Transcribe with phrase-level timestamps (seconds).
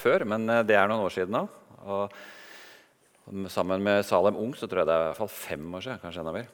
[0.00, 1.44] før, men eh, det er noen år siden nå.
[1.90, 5.86] Og sammen med Salem Ung så tror jeg det er i hvert fall fem år
[5.86, 6.02] siden.
[6.02, 6.48] kanskje enda mer.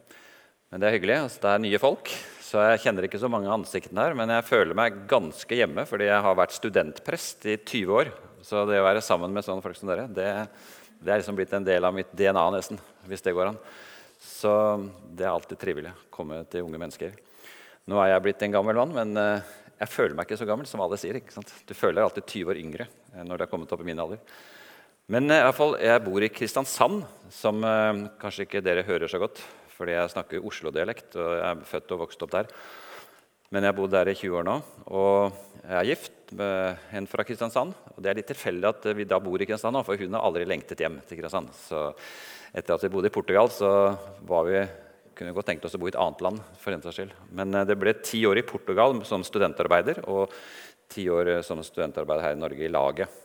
[0.70, 1.18] Men det er hyggelig.
[1.22, 2.10] Altså, det er nye folk,
[2.42, 4.16] så jeg kjenner ikke så mange ansiktene her.
[4.18, 8.10] Men jeg føler meg ganske hjemme, fordi jeg har vært studentprest i 20 år.
[8.46, 10.28] Så det å være sammen med sånne folk som dere, det,
[11.00, 12.82] det er liksom blitt en del av mitt DNA, nesten.
[13.06, 13.60] Hvis det går an.
[14.22, 14.52] Så
[15.14, 17.14] det er alltid trivelig å komme til unge mennesker.
[17.86, 20.68] Nå er jeg blitt en gammel mann, men eh, jeg føler meg ikke så gammel
[20.68, 21.18] som alle sier.
[21.18, 21.52] ikke sant?
[21.68, 24.00] Du føler deg alltid 20 år yngre eh, når du er kommet opp i min
[24.00, 24.22] alder.
[25.12, 29.12] Men eh, i hvert fall, jeg bor i Kristiansand, som eh, kanskje ikke dere hører
[29.12, 29.42] så godt.
[29.76, 32.48] Fordi jeg snakker Oslo-dialekt, og jeg er født og vokst opp der.
[33.52, 34.54] Men jeg har bodd der i 20 år nå.
[34.88, 37.76] Og jeg er gift med en fra Kristiansand.
[37.92, 40.24] Og det er litt tilfeldig at vi da bor i Kristiansand nå, for hun har
[40.24, 41.52] aldri lengtet hjem til Kristiansand.
[41.68, 41.84] Så
[42.56, 43.70] etter at vi bodde i Portugal, så
[44.26, 44.64] var vi
[45.16, 46.40] kunne godt tenkt oss å bo i et annet land.
[46.60, 47.14] for den saks skyld.
[47.32, 50.32] Men eh, det ble ti år i Portugal som studentarbeider og
[50.92, 53.22] ti år eh, som studentarbeider her i Norge i laget.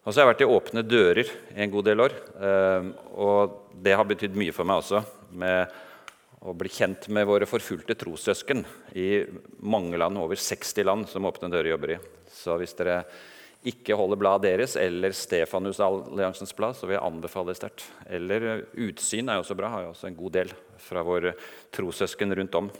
[0.00, 2.16] Og så har jeg vært i Åpne dører en god del år.
[2.40, 5.04] Eh, og det har betydd mye for meg også.
[5.30, 5.78] med
[6.40, 8.62] å bli kjent med våre forfulgte trossøsken
[8.96, 9.26] i
[9.60, 11.98] mange land, over 60 land, som Åpne dører jobber i.
[12.32, 13.02] Så hvis dere
[13.60, 17.84] ikke holder bladet deres eller Stefanusalliansens blad, så vil jeg anbefale det sterkt.
[18.08, 21.34] Eller Utsyn er jo også bra, har jo også en god del fra våre
[21.76, 22.70] trossøsken rundt om.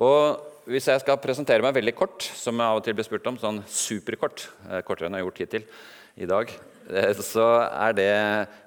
[0.00, 3.26] Og Hvis jeg skal presentere meg veldig kort, som jeg av og til blir spurt
[3.28, 5.66] om, sånn superkort, eh, kortere enn jeg har gjort hittil
[6.16, 6.52] i dag,
[6.88, 8.14] eh, så er det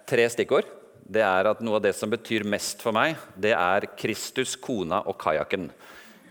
[0.05, 0.69] tre stikkord.
[1.01, 5.01] Det er at Noe av det som betyr mest for meg, det er Kristus, kona
[5.07, 5.71] og kajakken.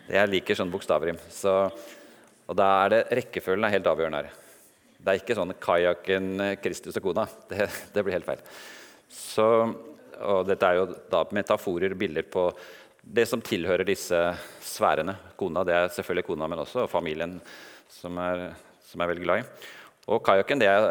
[0.06, 1.18] Jeg liker sånne bokstavrim.
[1.34, 1.72] Så
[2.46, 4.34] og da er det rekkefølgen er helt avgjørende her.
[4.96, 7.26] Det er ikke sånn kajakken, Kristus og kona.
[7.50, 8.42] Det, det, blir helt feil.
[9.12, 9.46] Så,
[10.22, 12.48] og dette er jo da metaforer, bilder på
[13.06, 14.18] det som tilhører disse
[14.66, 15.14] sfærene.
[15.38, 17.36] Kona det er selvfølgelig kona, men også og familien,
[17.92, 18.48] som er,
[18.86, 19.70] som er veldig glad i.
[20.10, 20.90] Og kajakken det er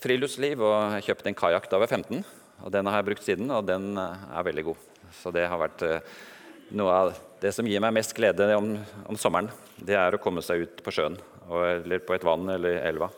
[0.00, 2.24] friluftsliv, og jeg kjøpte en kajakk da jeg var 15.
[2.64, 4.86] og Den har jeg brukt siden, og den er veldig god.
[5.22, 6.14] Så det har vært eh,
[6.72, 8.72] noe av det som gir meg mest glede om,
[9.10, 12.78] om sommeren, det er å komme seg ut på sjøen eller på et vann eller
[12.88, 13.10] elva.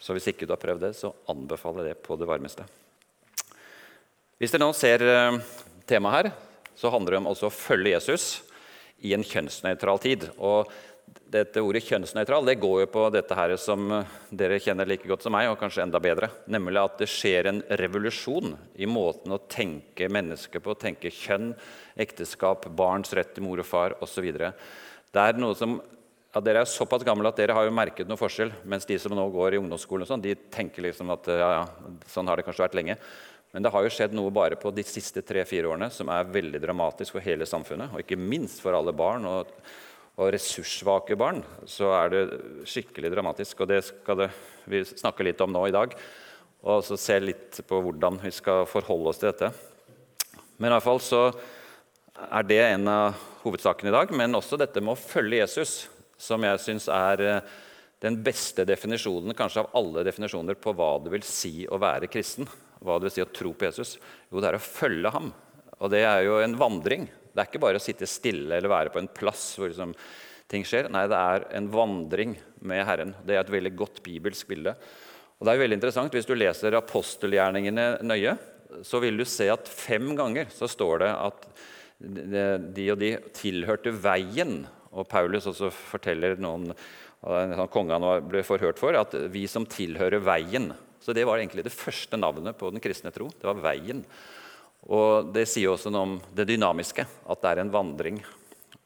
[0.00, 2.64] Så hvis ikke du har prøvd det, så anbefaler jeg det på det varmeste.
[4.40, 5.36] Hvis dere nå ser uh,
[5.86, 6.30] temaet her,
[6.74, 8.24] så handler det om å følge Jesus
[9.06, 10.26] i en kjønnsnøytral tid.
[10.42, 10.70] Og
[11.32, 15.24] dette Ordet kjønnsnøytral det går jo på dette her som eh, dere kjenner like godt
[15.24, 16.28] som meg, og kanskje enda bedre.
[16.52, 20.76] Nemlig at det skjer en revolusjon i måten å tenke mennesker på.
[20.80, 21.52] Tenke kjønn,
[22.00, 24.28] ekteskap, barns rett til mor og far osv.
[24.32, 25.80] Det er noe som
[26.32, 28.54] ja, Dere er såpass gamle at dere har jo merket noe forskjell.
[28.68, 32.00] Mens de som nå går i ungdomsskolen, og sånn, de tenker liksom at ja, ja,
[32.08, 32.96] sånn har det kanskje vært lenge.
[33.52, 36.60] Men det har jo skjedd noe bare på de siste tre-fire årene som er veldig
[36.62, 37.92] dramatisk for hele samfunnet.
[37.92, 39.28] Og ikke minst for alle barn.
[39.28, 39.52] og
[40.20, 42.22] og ressurssvake barn, så er det
[42.68, 43.62] skikkelig dramatisk.
[43.64, 44.28] Og det skal det,
[44.68, 45.94] vi snakke litt om nå i dag.
[46.62, 49.50] Og så se litt på hvordan vi skal forholde oss til dette.
[50.60, 51.22] Men i hvert fall så
[52.28, 54.12] er det en av hovedsakene i dag.
[54.14, 55.86] Men også dette med å følge Jesus,
[56.20, 57.54] som jeg syns er eh,
[58.04, 62.46] den beste definisjonen kanskje av alle definisjoner på hva det vil si å være kristen.
[62.82, 63.96] Hva det vil si å tro på Jesus.
[64.28, 65.32] Jo, det er å følge ham.
[65.80, 67.08] Og det er jo en vandring.
[67.32, 69.94] Det er ikke bare å sitte stille eller være på en plass hvor liksom,
[70.52, 70.90] ting skjer.
[70.92, 73.14] Nei, det er en vandring med Herren.
[73.24, 74.76] Det er et veldig godt bibelsk bilde.
[75.40, 78.36] Og det er veldig interessant, Hvis du leser apostelgjerningene nøye,
[78.86, 81.48] så vil du se at fem ganger så står det at
[81.98, 84.62] de og de tilhørte veien.
[84.92, 86.70] Og Paulus også forteller noen
[87.72, 90.72] konge han ble forhørt for, at vi som tilhører veien.
[91.02, 93.28] Så det var egentlig det første navnet på den kristne tro.
[93.34, 94.04] Det var veien.
[94.90, 98.22] Og Det sier også noe om det dynamiske, at det er en vandring.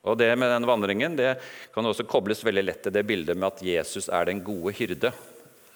[0.07, 1.33] Og det med den vandringen det
[1.75, 5.11] kan også kobles veldig lett til det bildet med at Jesus er den gode hyrde.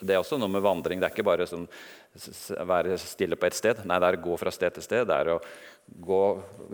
[0.01, 1.01] Det er også noe med vandring.
[1.01, 1.67] Det er ikke bare sånn
[2.67, 3.83] være stille på ett sted.
[3.87, 5.07] Nei, det er å gå fra sted til sted.
[5.09, 5.41] Det er å
[6.07, 6.23] gå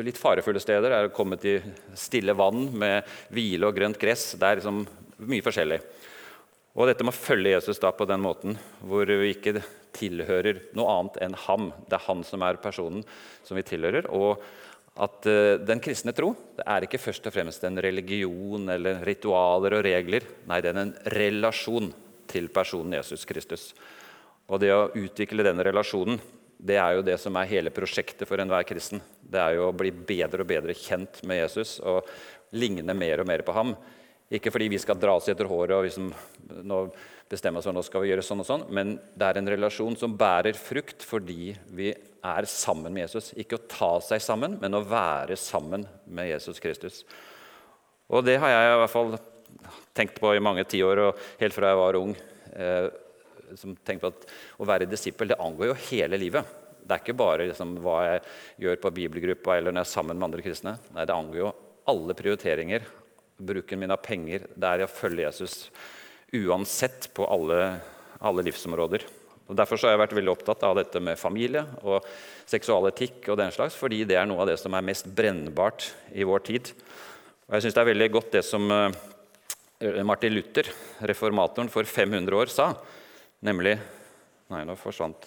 [0.04, 0.88] litt farefulle steder.
[0.90, 1.64] Det er å komme til
[1.98, 4.34] stille vann med hvile og grønt gress.
[4.38, 4.84] Det er liksom
[5.26, 5.80] mye forskjellig.
[6.76, 9.62] Og dette med å følge Jesus da på den måten, hvor vi ikke
[9.96, 11.70] tilhører noe annet enn ham.
[11.88, 13.04] Det er han som er personen
[13.46, 14.10] som vi tilhører.
[14.12, 14.42] Og
[15.00, 19.78] at uh, den kristne tro det er ikke først og fremst en religion eller ritualer
[19.78, 20.28] og regler.
[20.48, 21.90] Nei, det er en relasjon
[22.28, 23.70] til personen Jesus Kristus.
[24.52, 26.20] Og det å utvikle denne relasjonen
[26.56, 29.02] det er jo det som er hele prosjektet for enhver kristen.
[29.20, 32.08] Det er jo å bli bedre og bedre kjent med Jesus og
[32.56, 33.74] ligne mer og mer på ham.
[34.34, 36.08] Ikke fordi vi skal dra oss etter håret og liksom,
[36.66, 36.80] nå
[37.30, 39.96] bestemme oss for nå skal vi gjøre sånn og sånn, men det er en relasjon
[39.98, 41.92] som bærer frukt fordi vi
[42.26, 43.32] er sammen med Jesus.
[43.38, 47.04] Ikke å ta seg sammen, men å være sammen med Jesus Kristus.
[48.10, 49.16] Og det har jeg i hvert fall
[49.96, 52.14] tenkt på i mange tiår, og helt fra jeg var ung.
[52.54, 52.86] Eh,
[53.54, 56.54] som tenkte på at å være disippel det angår jo hele livet.
[56.86, 58.22] Det er ikke bare liksom, hva jeg
[58.66, 60.76] gjør på bibelgruppa eller når jeg er sammen med andre kristne.
[60.94, 61.52] Nei, Det angår jo
[61.90, 62.86] alle prioriteringer.
[63.36, 64.46] Bruken min av penger.
[64.54, 65.68] Det er å følge Jesus
[66.36, 67.78] uansett på alle,
[68.18, 69.04] alle livsområder.
[69.46, 72.06] Og Derfor har jeg vært veldig opptatt av dette med familie og
[72.50, 76.26] seksualetikk, og den slags, fordi det er noe av det som er mest brennbart i
[76.26, 76.72] vår tid.
[77.46, 80.66] Og jeg synes Det er veldig godt det som eh, Martin Luther,
[81.06, 82.72] reformatoren for 500 år, sa.
[83.46, 83.76] Nemlig
[84.46, 85.24] Nei, nå forsvant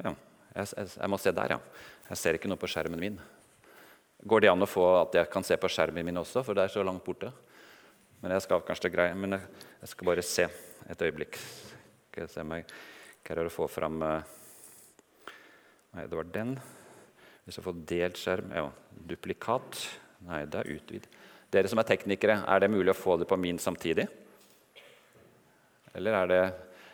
[0.00, 0.14] Ja,
[0.54, 1.58] jeg, jeg, jeg må se der, ja.
[2.08, 3.18] Jeg ser ikke noe på skjermen min.
[4.26, 6.64] Går det an å få at jeg kan se på skjermen min også, for det
[6.66, 7.30] er så langt borte?
[8.18, 10.48] Men jeg skal kanskje greie, men jeg, skal bare se
[10.90, 11.38] et øyeblikk.
[12.08, 12.66] Skal jeg se om jeg
[13.28, 14.34] greier å få fram eh,
[15.94, 16.50] Nei, det var den.
[17.46, 18.66] Hvis jeg får delt skjerm Ja,
[19.08, 19.78] duplikat.
[20.26, 21.06] Nei, det er utvid.
[21.48, 24.04] Dere som er teknikere, er det mulig å få det på min samtidig?
[25.96, 26.42] Eller er det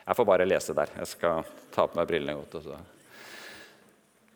[0.04, 0.92] Jeg får bare lese der.
[1.00, 2.60] Jeg skal ta på meg brillene godt.
[2.60, 2.78] Også.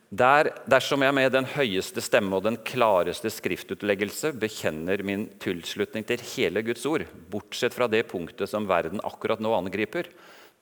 [0.09, 6.25] Der, dersom jeg med den høyeste stemme og den klareste skriftutleggelse bekjenner min tilslutning til
[6.31, 10.09] hele Guds ord, bortsett fra det punktet som verden akkurat nå angriper,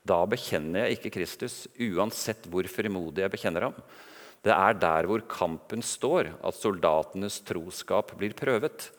[0.03, 3.79] da bekjenner jeg ikke Kristus, uansett hvor frimodig jeg bekjenner ham.
[4.43, 8.91] Det er der hvor kampen står, at soldatenes troskap blir prøvet.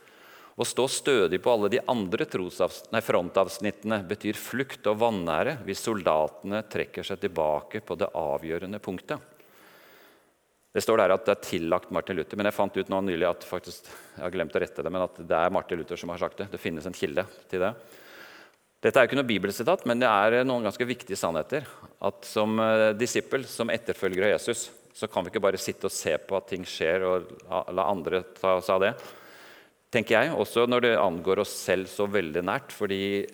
[0.56, 6.64] Å stå stødig på alle de andre nei, frontavsnittene betyr flukt og vanære hvis soldatene
[6.72, 9.20] trekker seg tilbake på det avgjørende punktet.
[10.78, 13.26] Det står der at det er tillagt Martin Luther, men jeg fant ut nå nylig
[13.26, 16.12] at faktisk, jeg har glemt å rette det, men at det er Martin Luther som
[16.12, 16.46] har sagt det.
[16.52, 17.72] Det finnes en kilde til det.
[18.86, 21.66] Dette er jo ikke noe bibelsitat, men det er noen ganske viktige sannheter.
[21.98, 25.96] At Som eh, disippel, som etterfølger av Jesus, så kan vi ikke bare sitte og
[25.96, 27.26] se på at ting skjer, og
[27.74, 28.94] la andre ta seg av det.
[29.90, 32.70] tenker jeg, Også når det angår oss selv så veldig nært.
[32.70, 33.26] fordi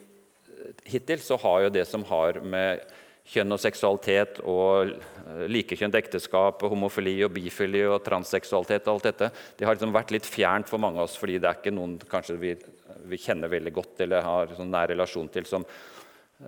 [0.88, 2.80] hittil så har jo det som har med
[3.28, 4.96] kjønn og seksualitet og
[5.48, 10.28] likekjønt ekteskap homofili og bifili og transseksualitet og alt dette, det har liksom vært litt
[10.28, 12.56] fjernt for mange av oss fordi det er ikke noen kanskje vi
[13.08, 15.66] vi kjenner veldig godt eller har sånn nær relasjon til, som,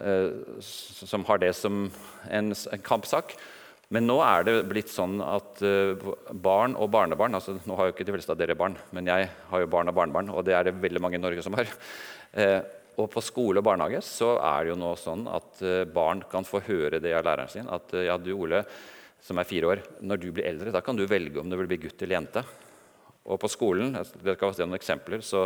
[0.00, 1.86] uh, som har det som
[2.30, 3.36] en, en, kampsak.
[3.94, 7.94] Men nå er det blitt sånn at uh, barn og barnebarn altså Nå har jo
[7.94, 10.56] ikke de fleste av dere barn, men jeg har jo barn og barnebarn, og det
[10.58, 11.70] er det veldig mange i Norge som har.
[12.96, 15.60] Og på skole og barnehage så er det jo nå sånn at
[15.92, 17.66] barn kan få høre det av læreren sin.
[17.68, 18.62] At ja, du Ole,
[19.20, 21.68] som er fire år, når du blir eldre, da kan du velge om du vil
[21.68, 22.44] bli gutt eller jente.
[23.26, 25.44] Og på skolen dere kan se noen eksempler, så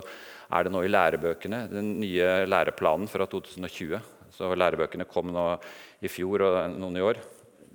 [0.53, 4.01] er det nå i lærebøkene den nye læreplanen fra 2020.
[4.37, 5.47] Så Lærebøkene kom nå
[6.05, 7.21] i fjor og noen i år.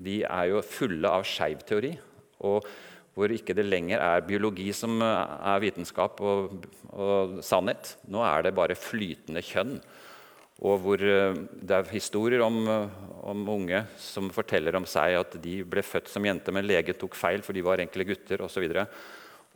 [0.06, 1.92] De er jo fulle av skeiv teori.
[2.45, 2.66] Og
[3.15, 7.95] hvor ikke det lenger er biologi som er vitenskap og, og, sannhet.
[8.12, 9.77] Nå er det bare flytende kjønn.
[10.63, 12.59] Og hvor eh, det er historier om,
[13.23, 17.15] om, unge som forteller om seg at de ble født som jenter, men lege tok
[17.19, 18.67] feil, for de var enkle gutter osv.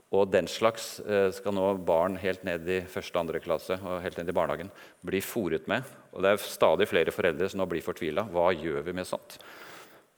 [0.09, 3.99] Og den slags eh, skal nå barn helt ned i første og andre klasse og
[4.01, 4.71] helt ned i barnehagen
[5.05, 5.87] bli fòret med.
[6.15, 8.25] Og det er stadig flere foreldre som nå blir fortvila.
[8.31, 9.37] Hva gjør vi med sånt?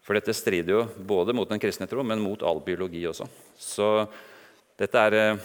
[0.02, 3.28] For dette strider jo både mot den kristne tro, men mot all biologi også.
[3.60, 3.90] Så
[4.80, 5.44] dette er eh,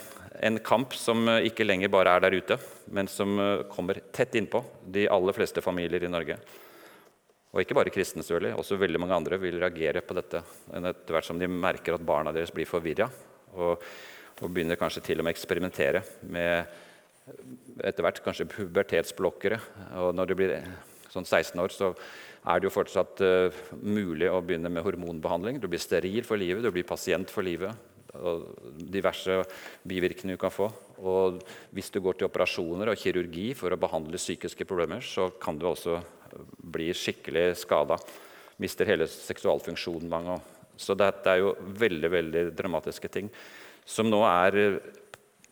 [0.49, 2.57] en kamp som eh, ikke lenger bare er der ute,
[2.93, 3.37] men som
[3.69, 4.63] kommer tett innpå
[4.97, 6.39] de aller fleste familier i Norge.
[7.53, 8.57] Og ikke bare kristne, selvfølgelig.
[8.59, 10.41] Også veldig mange andre vil reagere på dette
[10.73, 13.07] etter hvert som de merker at barna deres blir forvirra.
[13.57, 13.81] Og
[14.43, 16.75] og begynner kanskje til og med å eksperimentere med
[17.83, 19.57] etter hvert kanskje pubertetsblokkere.
[20.03, 20.53] Og når de blir
[21.11, 21.91] sånn 16 år, så
[22.47, 25.59] er det jo fortsatt uh, mulig å begynne med hormonbehandling.
[25.59, 27.75] Du blir steril for livet, du blir pasient for livet.
[28.17, 28.47] Og
[28.79, 29.41] diverse
[29.85, 30.69] bivirkninger du kan få.
[31.05, 31.41] Og
[31.75, 35.67] hvis du går til operasjoner og kirurgi for å behandle psykiske problemer, så kan du
[35.69, 35.99] også
[36.57, 37.99] bli skikkelig skada.
[38.63, 40.39] Mister hele seksualfunksjonen mange.
[40.77, 43.29] Så dette er jo veldig, veldig dramatiske ting
[43.87, 44.79] som nå er eh,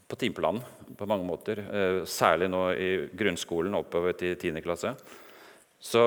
[0.05, 0.61] på timeplanen
[0.97, 1.61] på mange måter.
[1.63, 4.61] Eh, særlig nå i grunnskolen oppover til 10.
[4.65, 4.93] klasse.
[5.79, 6.03] Så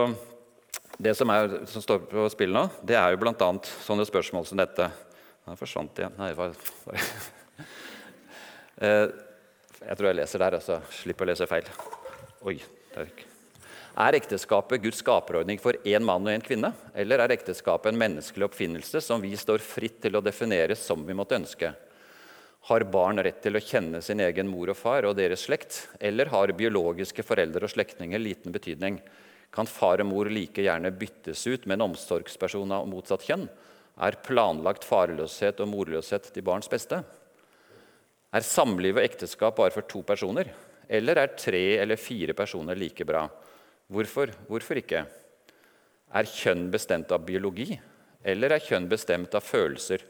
[0.98, 3.50] det som, er, som, står på spill nå, det er jo bl.a.
[3.86, 4.90] sånne spørsmål som dette.
[5.46, 6.18] Nå forsvant igjen.
[6.18, 6.50] Nei, hva
[8.82, 9.06] eh,
[9.78, 10.82] Jeg tror jeg leser der, altså.
[11.00, 11.70] Slipper å lese feil.
[12.42, 13.34] Oi, det er ikke
[13.98, 16.70] er ekteskapet Guds skaperordning for én mann og én kvinne?
[16.94, 21.16] Eller er ekteskapet en menneskelig oppfinnelse som vi står fritt til å definere som vi
[21.18, 21.72] måtte ønske?
[22.68, 25.80] Har barn rett til å kjenne sin egen mor og far og deres slekt?
[25.98, 29.00] Eller har biologiske foreldre og slektninger liten betydning?
[29.54, 33.46] Kan far og mor like gjerne byttes ut med en omsorgsperson av motsatt kjønn?
[33.98, 37.00] Er planlagt farløshet og morløshet til barns beste?
[38.28, 40.52] Er samliv og ekteskap bare for to personer?
[40.88, 43.24] Eller er tre eller fire personer like bra?
[43.88, 44.32] Hvorfor?
[44.48, 45.02] Hvorfor ikke?
[46.08, 47.74] Er kjønn bestemt av biologi,
[48.24, 50.04] eller er kjønn bestemt av følelser?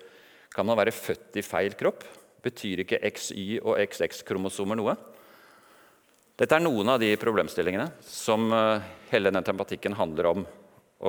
[0.54, 2.04] Kan man være født i feil kropp?
[2.42, 4.94] Betyr ikke XY og XX-kromosomer noe?
[6.38, 10.44] Dette er noen av de problemstillingene som eh, hele denne tematikken handler om.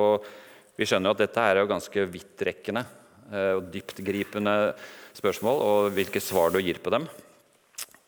[0.01, 0.25] Og
[0.73, 4.55] vi skjønner at dette er jo ganske vidtrekkende eh, og dyptgripende
[5.19, 7.05] spørsmål, og hvilke svar du gir på dem.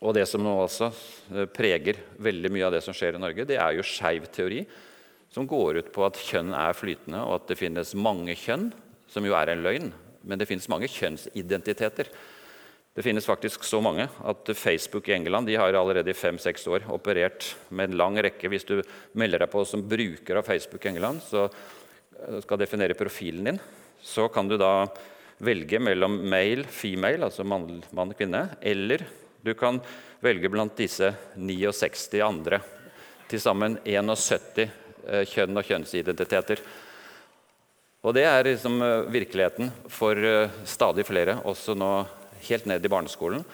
[0.01, 3.45] Og det som nå også eh, preger veldig mye av det som skjer i Norge,
[3.45, 4.65] det er jo skeiv teori,
[5.31, 8.71] som går ut på at kjønn er flytende, og at det finnes mange kjønn,
[9.11, 9.91] som jo er en løgn.
[10.25, 12.09] Men det finnes mange kjønnsidentiteter.
[12.93, 17.53] Det finnes faktisk så mange at Facebook i England har allerede i fem-seks år operert
[17.69, 18.81] med en lang rekke Hvis du
[19.15, 23.61] melder deg på som bruker av Facebook i England, så eh, skal definere profilen din,
[24.03, 24.89] så kan du da
[25.39, 29.07] velge mellom male, female, altså mann, mann kvinne, eller
[29.41, 29.79] du kan
[30.19, 32.59] velge blant disse 69 andre.
[33.31, 36.59] Til sammen 71 eh, kjønn og kjønnsidentiteter.
[38.03, 40.19] Og det er liksom eh, virkeligheten for
[40.67, 41.93] stadig flere, også nå
[42.47, 43.45] helt ned i barneskolen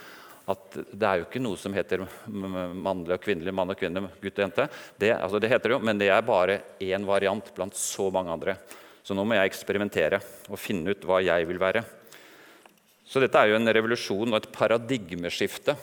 [0.48, 4.38] at det er jo ikke noe som heter mannlig og kvinnelig, mann og kvinne, gutt
[4.38, 4.68] og jente.
[4.96, 8.32] Det, altså det heter det jo, men det er bare én variant blant så mange
[8.32, 8.56] andre.
[9.04, 11.84] Så nå må jeg eksperimentere og finne ut hva jeg vil være.
[13.08, 15.76] Så dette er jo en revolusjon og et paradigmeskifte.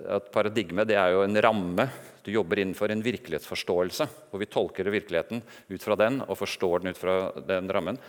[0.00, 1.88] Et paradigme det er jo en ramme.
[2.24, 4.08] Du jobber innenfor en virkelighetsforståelse.
[4.32, 5.40] Og vi tolker virkeligheten
[5.72, 8.00] ut fra den og forstår den ut fra den rammen.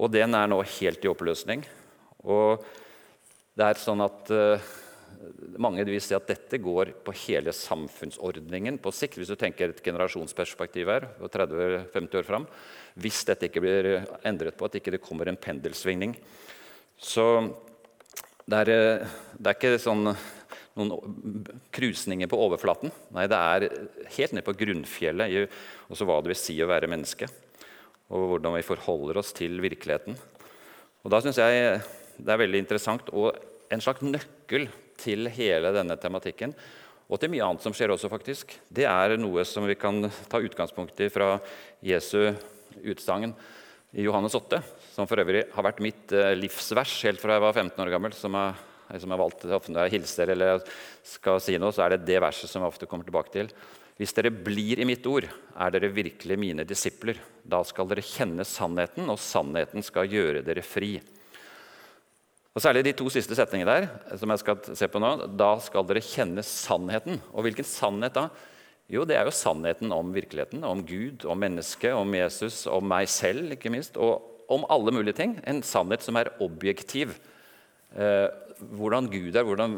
[0.00, 1.64] Og den er nå helt i oppløsning.
[2.24, 2.64] Og
[3.54, 4.72] det er sånn at uh,
[5.62, 9.16] Mange vil si at dette går på hele samfunnsordningen på sikt.
[9.16, 12.44] Hvis du tenker et generasjonsperspektiv her, 30-50 år fram.
[13.00, 13.88] Hvis dette ikke blir
[14.26, 16.12] endret på, at ikke det ikke kommer en pendelsvingning.
[17.00, 17.24] Så
[18.44, 19.06] det er,
[19.38, 20.12] det er ikke sånn
[20.74, 22.92] noen krusninger på overflaten.
[23.14, 23.66] Nei, det er
[24.16, 25.42] helt ned på grunnfjellet i
[25.92, 27.28] også hva det vil si å være menneske.
[28.14, 30.18] Og hvordan vi forholder oss til virkeligheten.
[31.04, 31.78] Og da synes jeg
[32.18, 33.34] det er veldig interessant og
[33.72, 34.68] en slags nøkkel
[35.00, 36.54] til hele denne tematikken.
[37.10, 38.54] Og til mye annet som skjer også, faktisk.
[38.72, 41.36] Det er noe som vi kan ta utgangspunkt i fra
[41.84, 42.32] Jesu
[42.80, 43.34] utsagn
[43.94, 44.58] i Johannes 8,
[44.94, 48.16] som for øvrig har vært mitt eh, livsvers helt fra jeg var 15 år gammel.
[48.16, 50.64] som jeg, som jeg valgte ofte Når jeg hilser eller
[51.06, 53.52] skal si noe, så er det det verset som jeg ofte kommer tilbake til.
[54.00, 57.20] Hvis dere blir i mitt ord, er dere virkelig mine disipler.
[57.46, 60.96] Da skal dere kjenne sannheten, og sannheten skal gjøre dere fri.
[62.54, 65.08] Og Særlig de to siste setningene der, som jeg skal se på nå.
[65.34, 67.18] Da skal dere kjenne sannheten.
[67.34, 68.28] Og hvilken sannhet da?
[68.86, 73.08] Jo, det er jo sannheten om virkeligheten, om Gud, om mennesket, om Jesus, om meg
[73.10, 73.98] selv, ikke minst.
[73.98, 74.22] Og
[74.54, 75.32] om alle mulige ting.
[75.50, 77.16] En sannhet som er objektiv.
[77.96, 78.28] Eh,
[78.78, 79.74] hvordan Gud er, hvordan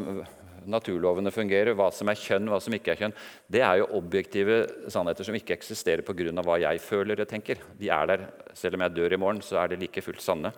[0.68, 3.16] naturlovene fungerer, hva som er kjønn, hva som ikke er kjønn.
[3.48, 4.60] Det er jo objektive
[4.92, 6.28] sannheter som ikke eksisterer pga.
[6.42, 7.62] hva jeg føler og tenker.
[7.80, 8.28] De er der.
[8.52, 10.52] Selv om jeg dør i morgen, så er de like fullt sanne.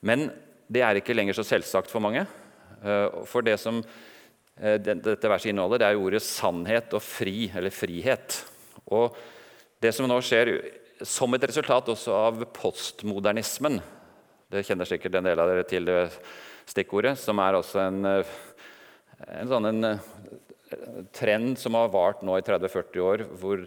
[0.00, 0.30] Men
[0.68, 2.24] det er ikke lenger så selvsagt for mange.
[2.84, 7.74] Eh, for det som eh, dette verset inneholder, det er ordet sannhet og fri, eller
[7.74, 8.40] frihet.
[8.92, 9.16] Og
[9.82, 10.54] det som nå skjer
[11.04, 13.80] som et resultat også av postmodernismen
[14.52, 15.98] Det kjenner sikkert en del av dere til det
[16.70, 18.34] stikkordet, som er også en, eh,
[19.40, 19.88] en sånn en
[21.14, 23.64] trend som har vart nå i 30-40 år, hvor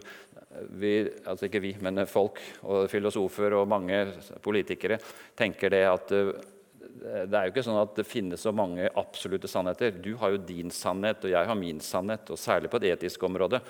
[0.80, 0.92] vi,
[1.28, 4.00] altså ikke vi, men folk og filosofer og mange
[4.44, 4.98] politikere
[5.38, 6.14] tenker det at
[6.98, 9.94] det er jo ikke sånn at det finnes så mange absolutte sannheter.
[10.02, 13.26] Du har jo din sannhet, og jeg har min sannhet, og særlig på et etisk
[13.28, 13.60] område.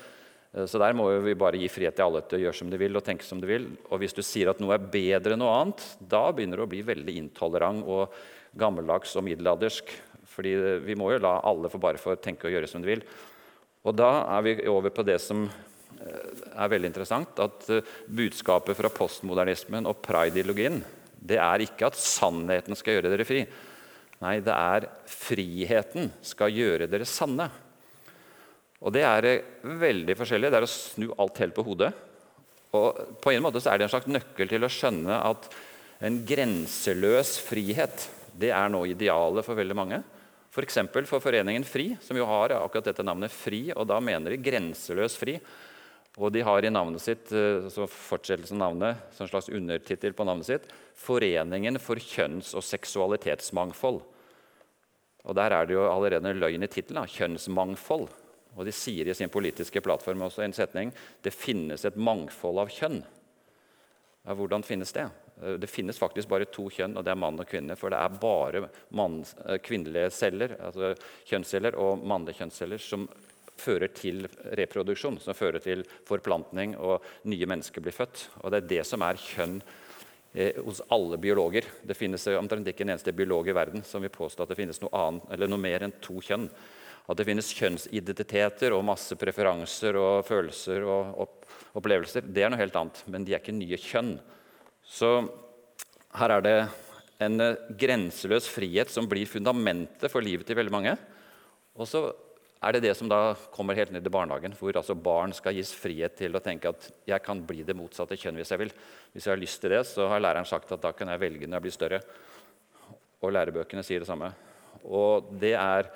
[0.53, 2.81] Eh, så der må vi bare gi frihet til alle til å gjøre som de
[2.81, 3.69] vil og tenke som de vil.
[3.89, 6.71] Og hvis du sier at noe er bedre enn noe annet, da begynner du å
[6.71, 8.13] bli veldig intolerant og
[8.59, 9.95] gammeldags og middelaldersk.
[10.29, 10.53] Fordi
[10.85, 13.03] vi må jo la alle få bare få tenke og gjøre som de vil.
[13.87, 18.77] Og da er vi over på det som eh, er veldig interessant, at eh, budskapet
[18.77, 20.81] fra postmodernismen og pride-ideologien
[21.19, 23.43] det er ikke at sannheten skal gjøre dere fri.
[24.19, 27.49] Nei, det er friheten skal gjøre dere sanne.
[28.79, 29.49] Og det er eh,
[29.79, 30.51] veldig forskjellig.
[30.51, 31.91] Det er å snu alt helt på hodet.
[32.75, 35.49] Og på en måte så er det en slags nøkkel til å skjønne at
[36.05, 38.07] en grenseløs frihet
[38.39, 39.99] det er nå idealet for veldig mange.
[40.49, 40.79] F.eks.
[40.93, 44.41] For, for Foreningen FRI, som jo har akkurat dette navnet FRI, og da mener de
[44.43, 45.35] grenseløs fri.
[46.19, 50.13] Og de har i navnet sitt, eh, så fortsettelsen av navnet, som en slags undertittel
[50.13, 50.63] på navnet sitt,
[50.95, 54.03] 'Foreningen for kjønns- og seksualitetsmangfold'.
[55.25, 57.05] Og Der er det jo allerede en løgn i tittelen.
[57.05, 58.09] Kjønnsmangfold.
[58.57, 62.67] Og de sier i sin politiske plattform også en setning det finnes et mangfold av
[62.67, 63.03] kjønn.
[64.25, 65.09] Ja, hvordan finnes det?
[65.41, 67.77] Eh, det finnes faktisk bare to kjønn, og det er mann og kvinne.
[67.77, 70.95] For det er bare mann, eh, kvinnelige celler, altså
[71.25, 73.07] kjønnsceller og mannlige kjønnsceller som
[73.59, 74.25] fører til
[74.57, 78.27] reproduksjon, som fører til forplantning, og nye mennesker blir født.
[78.41, 79.59] Og Det er det som er kjønn
[80.33, 81.67] eh, hos alle biologer.
[81.83, 84.81] Det finnes omtrent ikke en eneste biolog i verden som vil påstå at det finnes
[84.83, 86.49] noe, annet, eller noe mer enn to kjønn.
[87.09, 91.23] At det finnes kjønnsidentiteter og masse preferanser og følelser og
[91.79, 93.01] opplevelser, det er noe helt annet.
[93.09, 94.13] Men de er ikke nye kjønn.
[94.85, 95.09] Så
[96.19, 96.57] her er det
[97.23, 100.95] en eh, grenseløs frihet som blir fundamentet for livet til veldig mange.
[101.79, 102.07] Og så
[102.59, 105.71] er det det som da kommer helt ned i barnehagen, hvor altså barn skal gis
[105.71, 108.73] frihet til å tenke at jeg kan bli det motsatte kjønn hvis jeg vil.
[109.13, 111.47] Hvis jeg har lyst til det, så har læreren sagt at da kan jeg velge
[111.47, 112.01] når jeg blir større.
[113.23, 114.33] Og lærebøkene sier det samme.
[114.83, 115.87] Og det er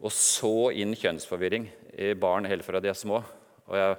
[0.00, 3.22] å så inn kjønnsforvirring i barn helt fra de er små.
[3.70, 3.96] Og jeg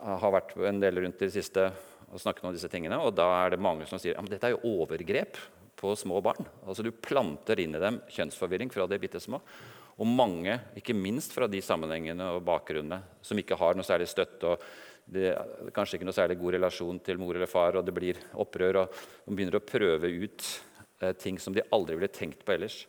[0.00, 1.70] har vært en del rundt i det siste
[2.10, 4.56] og snakket om disse tingene, og da er det mange som sier at dette er
[4.56, 5.38] jo overgrep
[5.78, 6.42] på små barn.
[6.66, 9.38] Altså Du planter inn i dem kjønnsforvirring fra de er bitte små.
[9.98, 14.54] Og mange, ikke minst fra de sammenhengene og bakgrunnene, som ikke har noe særlig støtte
[14.54, 14.70] og
[15.10, 18.18] det er kanskje ikke noe særlig god relasjon til mor eller far, og det blir
[18.38, 20.46] opprør, og de begynner å prøve ut
[21.02, 22.84] eh, ting som de aldri ville tenkt på ellers.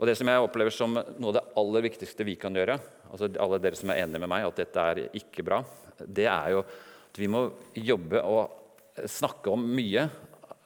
[0.00, 2.78] Og Det som jeg opplever som noe av det aller viktigste vi kan gjøre,
[3.10, 5.60] altså alle dere som er enige med meg at dette er ikke bra,
[6.00, 7.44] det er jo at vi må
[7.76, 10.06] jobbe og snakke om mye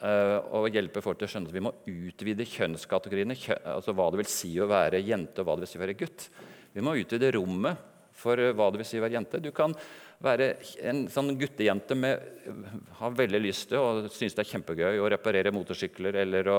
[0.04, 3.36] og hjelpe folk til å skjønne at vi må utvide kjønnskategoriene.
[3.72, 5.96] altså Hva det vil si å være jente, og hva det vil si å være
[5.96, 6.26] gutt.
[6.74, 9.42] Vi må utvide rommet for eh, hva det vil si å være jente.
[9.42, 9.74] Du kan
[10.24, 10.54] være
[10.86, 12.22] en sånn guttejente med
[13.00, 16.58] har veldig lyst til og synes det er kjempegøy å reparere motorsykler eller å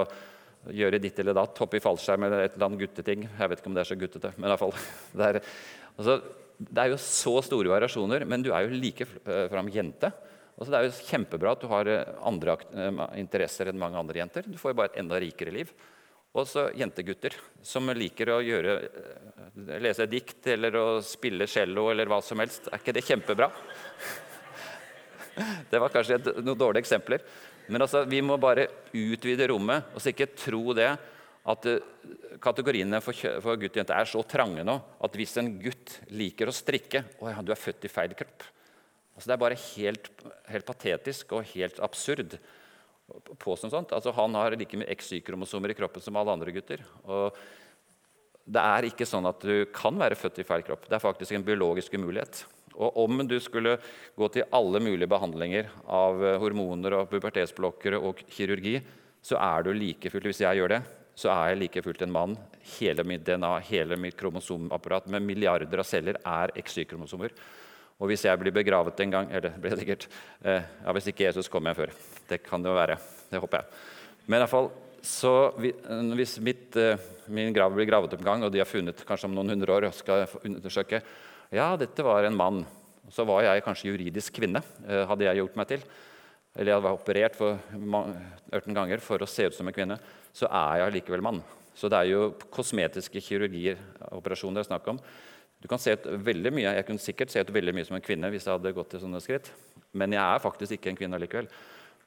[0.75, 3.27] gjøre ditt eller datt, hoppe i fallskjerm eller et eller annet gutteting.
[3.27, 4.75] Jeg vet ikke om det er så guttete, men i hvert fall.
[5.19, 5.39] Det er,
[5.95, 6.15] altså,
[6.55, 10.09] det er jo så store variasjoner, men du er jo like eh, fram jente.
[10.55, 14.21] Altså, det er jo kjempebra at du har eh, andre eh, interesser enn mange andre
[14.21, 14.45] jenter.
[14.47, 15.73] Du får jo bare et enda rikere liv.
[16.35, 22.07] Og så jentegutter som liker å gjøre, eh, lese dikt eller å spille cello eller
[22.11, 22.69] hva som helst.
[22.71, 23.51] Er ikke det kjempebra?
[25.67, 27.19] Det var kanskje noen dårlige eksempler.
[27.67, 29.89] Men altså, vi må bare utvide rommet.
[29.91, 30.93] og så ikke tro det
[31.51, 31.67] at
[32.39, 36.47] kategoriene for, for gutt og jente er så trange nå at hvis en gutt liker
[36.47, 38.47] å strikke Å ja, du er født i feil kropp.
[39.15, 40.09] Altså, det er bare helt,
[40.51, 42.37] helt, patetisk og helt absurd.
[43.39, 43.91] på sånt, sånt.
[43.93, 46.81] Altså, han har like mye XY-kromosomer i kroppen som alle andre gutter.
[47.05, 47.37] og
[48.45, 50.85] det er ikke sånn at du kan være født i feil kropp.
[50.85, 52.43] Det er faktisk en biologisk umulighet.
[52.75, 53.77] Og om du skulle
[54.17, 58.77] gå til alle mulige behandlinger av eh, hormoner og pubertetsblokkere og kirurgi,
[59.25, 60.81] så er du like fullt Hvis jeg gjør det,
[61.17, 62.35] så er jeg like fullt en mann.
[62.75, 67.33] Hele mitt DNA, hele mitt kromosomapparat med milliarder av celler er XY-kromosomer.
[67.99, 70.07] Og hvis jeg blir begravet en gang Eller blir det sikkert.
[70.43, 71.93] Eh, ja, Hvis ikke Jesus kommer jeg før.
[72.29, 72.97] Det kan det jo være.
[73.31, 73.83] Det håper jeg.
[74.25, 74.71] Men i alle fall,
[75.05, 76.97] så hvis mitt, eh,
[77.29, 79.75] min grav blir gravet opp en gang, og de har funnet kanskje om noen hundre
[79.75, 81.01] år og skal undersøke
[81.53, 82.63] Ja, dette var en mann.
[83.13, 85.83] Så var jeg kanskje juridisk kvinne, eh, hadde jeg gjort meg til.
[86.55, 89.99] Eller jeg var operert for 18 ganger for å se ut som en kvinne.
[90.33, 91.43] Så er jeg likevel mann.
[91.75, 93.77] Så det er jo kosmetiske kirurgier,
[94.15, 94.99] operasjoner det er snakk om.
[95.63, 98.03] Du kan se ut veldig mye, Jeg kunne sikkert se ut veldig mye som en
[98.03, 99.49] kvinne hvis jeg hadde gått til sånne skritt,
[99.93, 101.49] men jeg er faktisk ikke en kvinne likevel.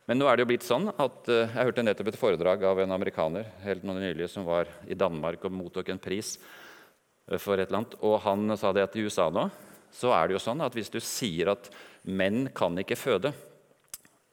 [0.09, 2.79] Men nå er det jo blitt sånn at uh, jeg hørte nettopp et foredrag av
[2.81, 7.69] en amerikaner helt nylig som var i Danmark og mottok en pris uh, for et
[7.69, 7.97] eller annet.
[8.01, 9.49] Og han sa det at i USA nå
[9.93, 11.69] så er det jo sånn at hvis du sier at
[12.09, 13.33] menn kan ikke føde,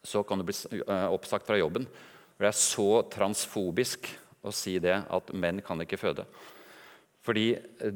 [0.04, 1.84] så kan du bli uh, oppsagt fra jobben.
[2.36, 4.08] For det er så transfobisk
[4.46, 6.24] å si det at menn kan ikke føde.
[7.26, 7.46] Fordi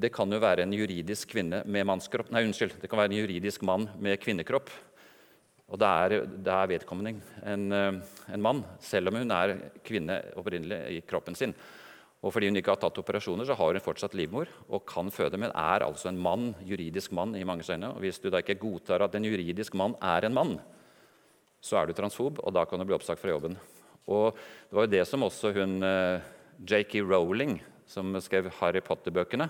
[0.02, 2.80] det kan jo være en juridisk kvinne med mannskropp Nei, unnskyld.
[2.82, 4.72] Det kan være en juridisk mann med kvinnekropp.
[5.70, 8.00] Og da er, er vedkommende en, eh,
[8.34, 9.54] en, mann, selv om hun er
[9.86, 11.54] kvinne opprinnelig i kroppen sin.
[12.20, 15.38] Og fordi hun ikke har tatt operasjoner, så har hun fortsatt livmor og kan føde,
[15.40, 17.94] men er altså en mann, juridisk mann i mange øyne.
[17.94, 20.58] Og hvis du da ikke godtar at en juridisk mann er en mann,
[21.62, 23.54] så er du transfob, og da kan du bli oppsagt fra jobben.
[24.10, 26.28] Og det var jo det som også hun eh,
[26.66, 27.04] J.K.
[27.06, 29.48] Rowling som skrev Harry Potter-bøkene,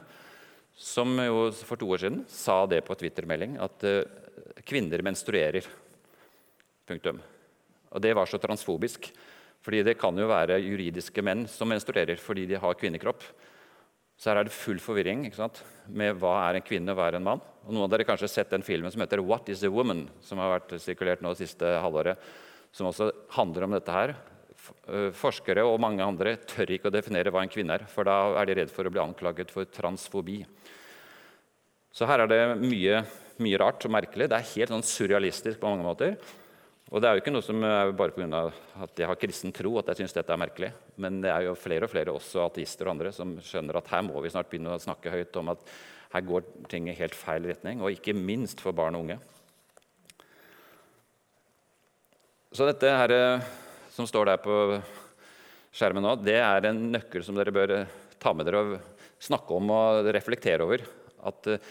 [0.81, 4.01] som jo for to år siden sa det på Twitter-melding, at uh,
[4.65, 5.67] kvinner menstruerer.
[6.89, 7.21] Punktum.
[7.91, 9.13] Og det var så transfobisk.
[9.61, 13.21] fordi det kan jo være juridiske menn som menstruerer fordi de har kvinnekropp.
[14.17, 15.27] Så her er det full forvirring
[15.89, 17.43] med hva er en kvinne og hva er en mann.
[17.67, 20.09] Og Noen av dere har kanskje sett den filmen som heter 'What is a Woman?',
[20.21, 22.17] som har vært sirkulert nå det siste halvåret.
[22.73, 24.15] Som også handler om dette her.
[24.91, 28.35] Eh, forskere og mange andre tør ikke å definere hva en kvinne er, for da
[28.41, 30.41] er de redd for å bli anklaget for transfobi.
[31.95, 33.03] Så her er det mye,
[33.43, 34.29] mye rart og merkelig.
[34.31, 36.17] Det er helt sånn surrealistisk på mange måter.
[36.91, 38.53] Og det er jo ikke noe som er bare pga.
[38.83, 40.73] at jeg har kristen tro at jeg syns dette er merkelig.
[40.97, 44.03] Men det er jo flere og flere, også ateister og andre, som skjønner at her
[44.03, 45.63] må vi snart begynne å snakke høyt om at
[46.11, 49.21] her går ting i helt feil retning, og ikke minst for barn og unge.
[52.51, 53.45] Så dette her, eh,
[53.91, 54.57] som står der på
[55.75, 57.77] skjermen nå, det er en nøkkel som dere bør
[58.21, 58.75] ta med dere og
[59.21, 60.85] snakke om og reflektere over.
[61.29, 61.71] At uh,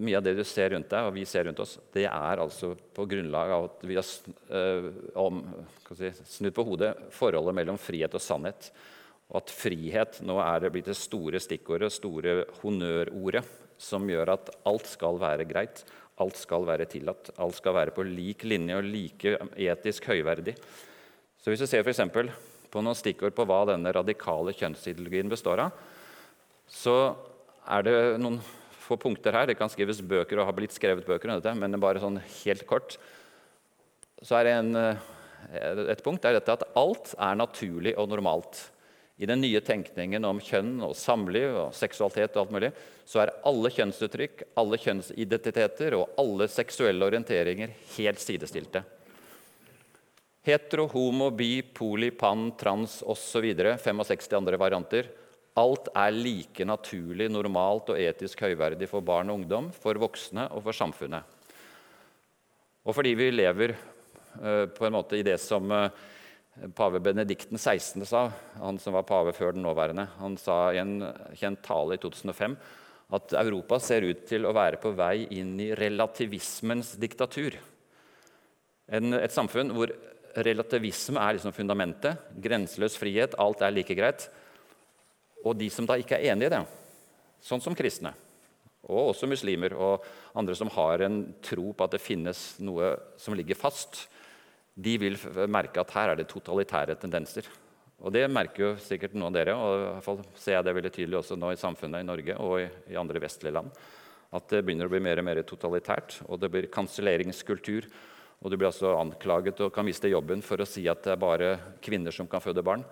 [0.00, 2.74] mye av det du ser rundt deg, og vi ser rundt oss, det er altså
[2.76, 4.06] på grunnlag av at vi har
[5.96, 8.70] si, snudd på hodet forholdet mellom frihet og sannhet.
[9.30, 13.42] Og at frihet nå er det blitt det store stikkordet, store honnørordet,
[13.76, 15.82] som gjør at alt skal være greit,
[16.22, 19.34] alt skal være tillatt, alt skal være på lik linje og like
[19.66, 20.54] etisk høyverdig.
[21.46, 22.30] Så hvis du ser for
[22.74, 25.76] på noen stikkord på hva denne radikale kjønnsideologien består av,
[26.66, 27.14] så
[27.70, 28.40] er det noen
[28.82, 29.46] få punkter her.
[29.46, 32.64] Det kan skrives bøker og har blitt skrevet bøker om dette, men bare sånn helt
[32.66, 32.96] kort.
[34.26, 38.64] Så er det en, eh, et punkt er dette at alt er naturlig og normalt.
[39.16, 42.72] I den nye tenkningen om kjønn og samliv og seksualitet og alt mulig,
[43.06, 48.82] så er alle kjønnsuttrykk, alle kjønnsidentiteter og alle seksuelle orienteringer helt sidestilte.
[50.46, 53.48] Hetero, homo, bi, poli, pan, trans osv.
[53.82, 55.08] 65 andre varianter
[55.56, 60.60] Alt er like naturlig, normalt og etisk høyverdig for barn og ungdom, for voksne og
[60.66, 61.24] for samfunnet.
[62.84, 65.88] Og fordi vi lever uh, på en måte i det som uh,
[66.76, 68.04] pave Benedikten 16.
[68.04, 68.26] sa,
[68.60, 70.98] han som var pave før den nåværende, han sa i en
[71.40, 72.58] kjent tale i 2005
[73.16, 77.56] at Europa ser ut til å være på vei inn i relativismens diktatur.
[78.92, 79.90] En, et samfunn hvor
[80.44, 84.28] relativisme er liksom fundamentet, grenseløs frihet, alt er like greit
[85.46, 86.62] og de som da ikke er enig i det,
[87.44, 88.12] sånn som kristne,
[88.86, 90.06] og også muslimer og
[90.38, 94.06] andre som har en tro på at det finnes noe som ligger fast,
[94.76, 95.16] de vil
[95.48, 97.46] merke at her er det totalitære tendenser.
[98.04, 100.74] Og Det merker jo sikkert noen av dere, og i hvert fall ser jeg det
[100.76, 103.70] veldig tydelig også nå i samfunnet i Norge og i, i andre vestlige land.
[104.36, 107.88] At det begynner å bli mer og mer totalitært, og det blir kanselleringskultur.
[108.44, 111.20] Og du blir altså anklaget og kan miste jobben for å si at det er
[111.20, 111.50] bare
[111.82, 112.84] kvinner som kan føde barn.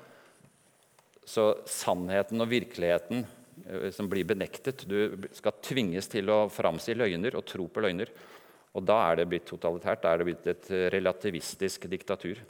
[1.24, 3.24] Så sannheten og virkeligheten
[3.66, 8.12] eh, som blir benektet Du skal tvinges til å framsi løgner og tro på løgner.
[8.74, 10.02] Og da er det blitt totalitært.
[10.02, 12.40] Da er det blitt et relativistisk diktatur.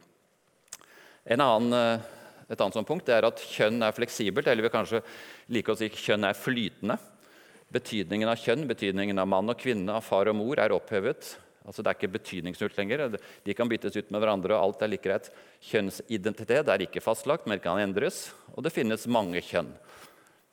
[1.24, 2.00] Annen, eh,
[2.50, 5.02] et annet sånt punkt er at kjønn er fleksibelt, eller vi kanskje
[5.52, 6.98] like å si kjønn er flytende.
[7.74, 11.35] Betydningen av kjønn, betydningen av mann og kvinne, av far og mor, er opphevet.
[11.64, 13.16] Altså Det er ikke betydningsfullt lenger.
[13.44, 15.31] De kan byttes ut med hverandre, og alt er like greit.
[15.64, 18.29] Kjønnsidentitet er ikke fastlagt, men kan endres.
[18.53, 19.72] Og det finnes mange kjønn.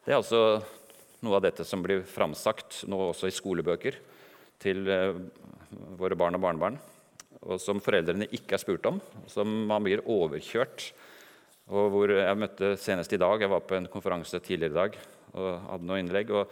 [0.05, 0.61] Det er altså
[1.21, 3.99] noe av dette som blir framsagt nå også i skolebøker
[4.61, 5.19] til eh,
[5.99, 6.79] våre barn og barnebarn,
[7.41, 10.91] og som foreldrene ikke er spurt om, som man blir overkjørt.
[11.71, 14.97] Og hvor Jeg møtte senest i dag, jeg var på en konferanse tidligere i dag
[15.31, 16.31] og hadde noen innlegg.
[16.31, 16.51] og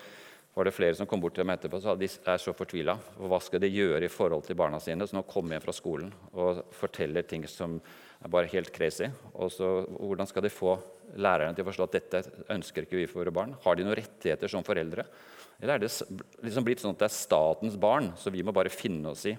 [0.53, 2.95] var det flere som kom bort til dem etterpå og sa de er så fortvila.
[3.21, 6.09] Hva skal de gjøre i forhold til barna sine som nå kommer hjem fra skolen
[6.33, 9.07] og forteller ting som er bare helt crazy?
[9.35, 10.75] Og så, Hvordan skal de få
[11.21, 13.55] lærerne til å forstå at dette ønsker ikke vi for våre barn?
[13.63, 15.05] Har de noen rettigheter som foreldre?
[15.59, 15.91] Eller er det
[16.43, 19.35] liksom blitt sånn at det er statens barn, så vi må bare finne oss i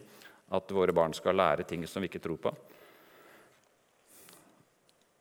[0.51, 2.55] at våre barn skal lære ting som vi ikke tror på?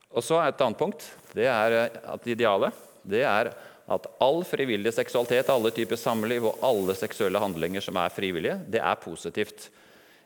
[0.09, 1.05] Og så er Et annet punkt
[1.37, 3.51] det er at idealet det er
[3.89, 8.81] at all frivillig seksualitet, alle typer samliv og alle seksuelle handlinger som er frivillige, det
[8.85, 9.69] er positivt.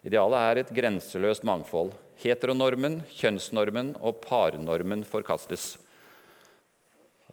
[0.04, 1.94] Idealet er et grenseløst mangfold.
[2.24, 5.78] Heteronormen, kjønnsnormen og parnormen forkastes.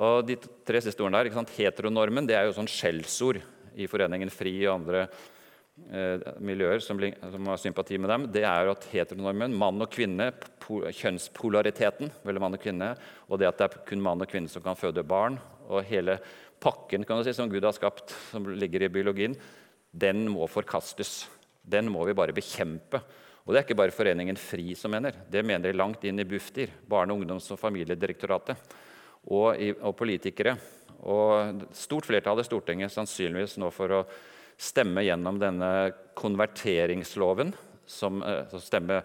[0.00, 3.42] Og De tre siste ordene der, Heteronormen det er jo sånn skjellsord
[3.74, 5.04] i Foreningen FRI og andre
[6.42, 8.26] miljøer som, har sympati med dem.
[8.34, 10.30] Det er at heteronormen, mann og kvinne,
[10.68, 12.92] kjønnspolariteten mellom mann og kvinne,
[13.26, 15.40] og det at det er kun mann og kvinne som kan føde barn,
[15.70, 16.18] og hele
[16.62, 19.34] pakken kan du si, som Gud har skapt, som ligger i biologien,
[19.90, 21.24] den må forkastes.
[21.66, 23.02] Den må vi bare bekjempe.
[23.44, 25.16] Og Det er ikke bare Foreningen FRI som mener.
[25.30, 28.56] Det mener de langt inn i Bufdir, Barne-, ungdoms- og familiedirektoratet,
[29.26, 30.54] og, i, og politikere.
[31.00, 34.04] Og stort flertall i Stortinget sannsynligvis nå for å
[34.60, 35.70] stemme gjennom denne
[36.18, 37.54] konverteringsloven,
[37.86, 39.00] som, eh, som stemme,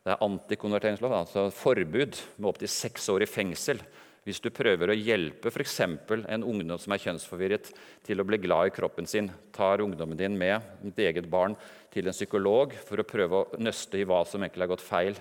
[0.00, 3.82] det er antikonverteringslov, altså forbud med opptil seks år i fengsel
[4.26, 5.78] hvis du prøver å hjelpe f.eks.
[5.80, 7.70] en ungdom som er kjønnsforvirret,
[8.04, 11.56] til å bli glad i kroppen sin, tar ungdommen din med ditt eget barn
[11.92, 15.16] til en psykolog for å prøve å nøste i hva som egentlig har gått feil.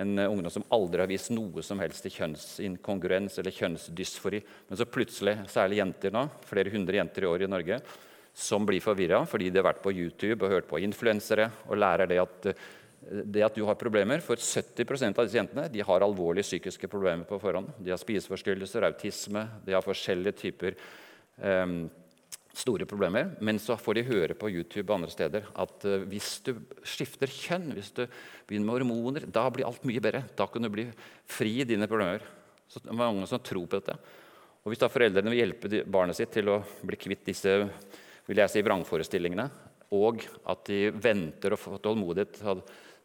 [0.00, 4.40] En ungdom som aldri har vist noe som helst til kjønnsinkongruens eller kjønnsdysfori.
[4.70, 7.78] Men så plutselig, særlig jenter nå, flere hundre jenter i år i Norge,
[8.34, 12.10] som blir forvirra fordi de har vært på YouTube og hørt på influensere og lærer
[12.10, 12.54] det at
[13.04, 17.26] det at du har problemer, For 70% av disse jentene de har alvorlige psykiske problemer
[17.28, 17.68] på forhånd.
[17.76, 20.78] De har spiseforstyrrelser, autisme, de har forskjellige typer
[21.36, 21.74] eh,
[22.54, 23.34] store problemer.
[23.44, 26.54] Men så får de høre på YouTube og andre steder at uh, hvis du
[26.86, 28.04] skifter kjønn, hvis du
[28.46, 30.24] begynner med hormoner, da blir alt mye bedre.
[30.36, 30.86] Da kan du bli
[31.26, 32.24] fri i dine problemer.
[32.70, 33.98] Så det er mange som tror på dette.
[34.64, 37.58] Og Hvis da foreldrene vil hjelpe barnet sitt til å bli kvitt disse
[38.28, 39.46] vil jeg si, vrangforestillingene,
[39.94, 42.40] og at de venter og får tålmodighet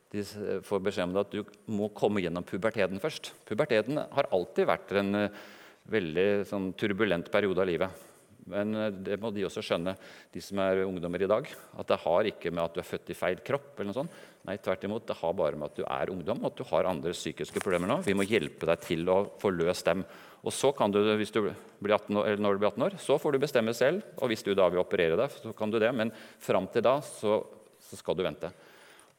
[0.09, 0.23] de
[0.65, 3.31] får beskjed om at du må komme gjennom puberteten først.
[3.45, 5.41] Puberteten har alltid vært en uh,
[5.89, 8.05] veldig sånn, turbulent periode av livet.
[8.49, 9.93] Men eh, det må de også skjønne,
[10.33, 11.49] de som er ungdommer i dag.
[11.77, 13.75] At det har ikke med at du er født i feil kropp.
[13.75, 14.15] eller noe sånt.
[14.47, 16.87] Nei, tvert imot, det har bare med at du er ungdom og at du har
[16.87, 17.99] andre psykiske problemer nå.
[18.05, 20.05] Vi må hjelpe deg til å få løst dem.
[20.39, 22.95] Og så kan du, hvis du blir 18 år, eller når du blir 18 år,
[23.03, 24.05] så får du bestemme selv.
[24.17, 25.91] Og hvis du da vil operere deg, så kan du det.
[25.95, 27.41] Men fram til da så,
[27.89, 28.51] så skal du vente.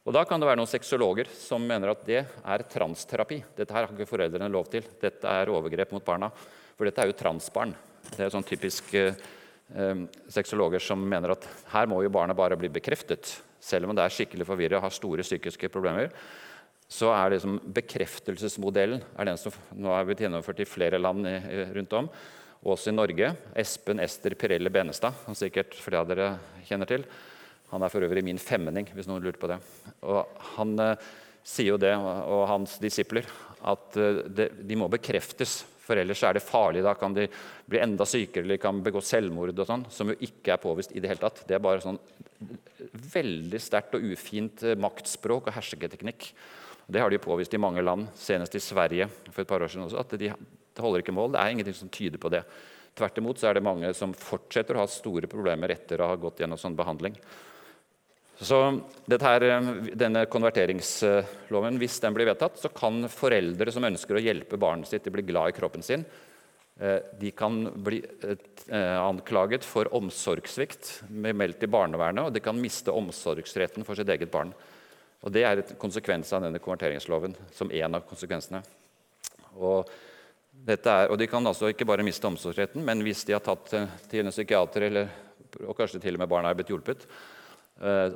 [0.01, 3.37] Og Da kan det være noen sexologer som mener at det er transterapi.
[3.53, 4.87] Dette her har ikke foreldrene lov til.
[5.01, 6.31] Dette er overgrep mot barna.
[6.73, 7.75] For dette er jo transbarn.
[8.09, 9.13] Det er sånn typisk eh,
[9.77, 13.35] eh, sexologer som mener at her må jo barnet bare bli bekreftet.
[13.61, 16.09] Selv om det er skikkelig forvirret og har store psykiske problemer,
[16.91, 21.27] så er liksom bekreftelsesmodellen er den som nå er blitt gjennomført i flere land
[21.77, 22.09] rundt om.
[22.61, 23.31] Også i Norge.
[23.57, 26.27] Espen Ester Pirelle Benestad, som sikkert flere av dere
[26.67, 27.05] kjenner til.
[27.71, 29.57] Han er for øvrig min femmenning, hvis noen lurte på det.
[30.03, 31.09] Og Han eh,
[31.47, 33.25] sier jo det, og hans disipler,
[33.63, 36.85] at eh, det, de må bekreftes for ellers er det farlig.
[36.85, 37.27] Da kan de
[37.69, 41.03] bli enda sykere eller kan begå selvmord, og sånn, som jo ikke er påvist i
[41.03, 41.43] det hele tatt.
[41.47, 41.99] Det er bare sånn
[43.11, 46.31] veldig sterkt og ufint eh, maktspråk og hersketeknikk.
[46.91, 49.85] Det har de påvist i mange land, senest i Sverige for et par år siden
[49.85, 50.01] også.
[50.01, 50.31] at de,
[50.71, 51.35] Det holder ikke mål.
[51.35, 52.43] Det er ingenting som tyder på det.
[52.97, 56.17] Tvert imot så er det mange som fortsetter å ha store problemer etter å ha
[56.19, 57.15] gått gjennom sånn behandling.
[58.41, 58.57] Så
[59.21, 64.57] her, eh, denne konverteringsloven, Hvis den blir vedtatt, så kan foreldre som ønsker å hjelpe
[64.57, 66.05] barnet sitt til å bli glad i kroppen sin,
[66.79, 72.59] eh, de kan bli eh, anklaget for omsorgssvikt med meldt til barnevernet, og de kan
[72.59, 74.53] miste omsorgsretten for sitt eget barn.
[75.23, 78.63] Og Det er en konsekvens av denne konverteringsloven, som en av konsekvensene.
[79.55, 79.87] Og,
[80.67, 83.69] er, og De kan altså ikke bare miste omsorgsretten, men hvis de har tatt
[84.09, 85.09] til en psykiater, eller,
[85.67, 87.05] og kanskje til og med barna er blitt hjulpet,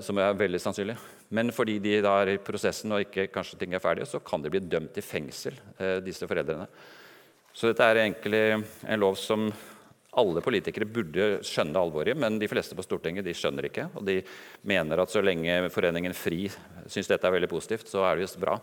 [0.06, 0.98] som er veldig sannsynlig.
[1.34, 4.44] Men fordi de da er i prosessen og ikke kanskje ting er ferdige, så kan
[4.44, 6.68] de bli dømt til fengsel, eh, disse foreldrene.
[7.56, 8.44] Så dette er egentlig
[8.86, 9.48] en lov som
[10.16, 13.90] alle politikere burde skjønne alvoret i, men de fleste på Stortinget de skjønner ikke.
[13.96, 14.22] Og de
[14.64, 16.46] mener at så lenge Foreningen FRI
[16.88, 18.60] syns dette er veldig positivt, så er det visst bra.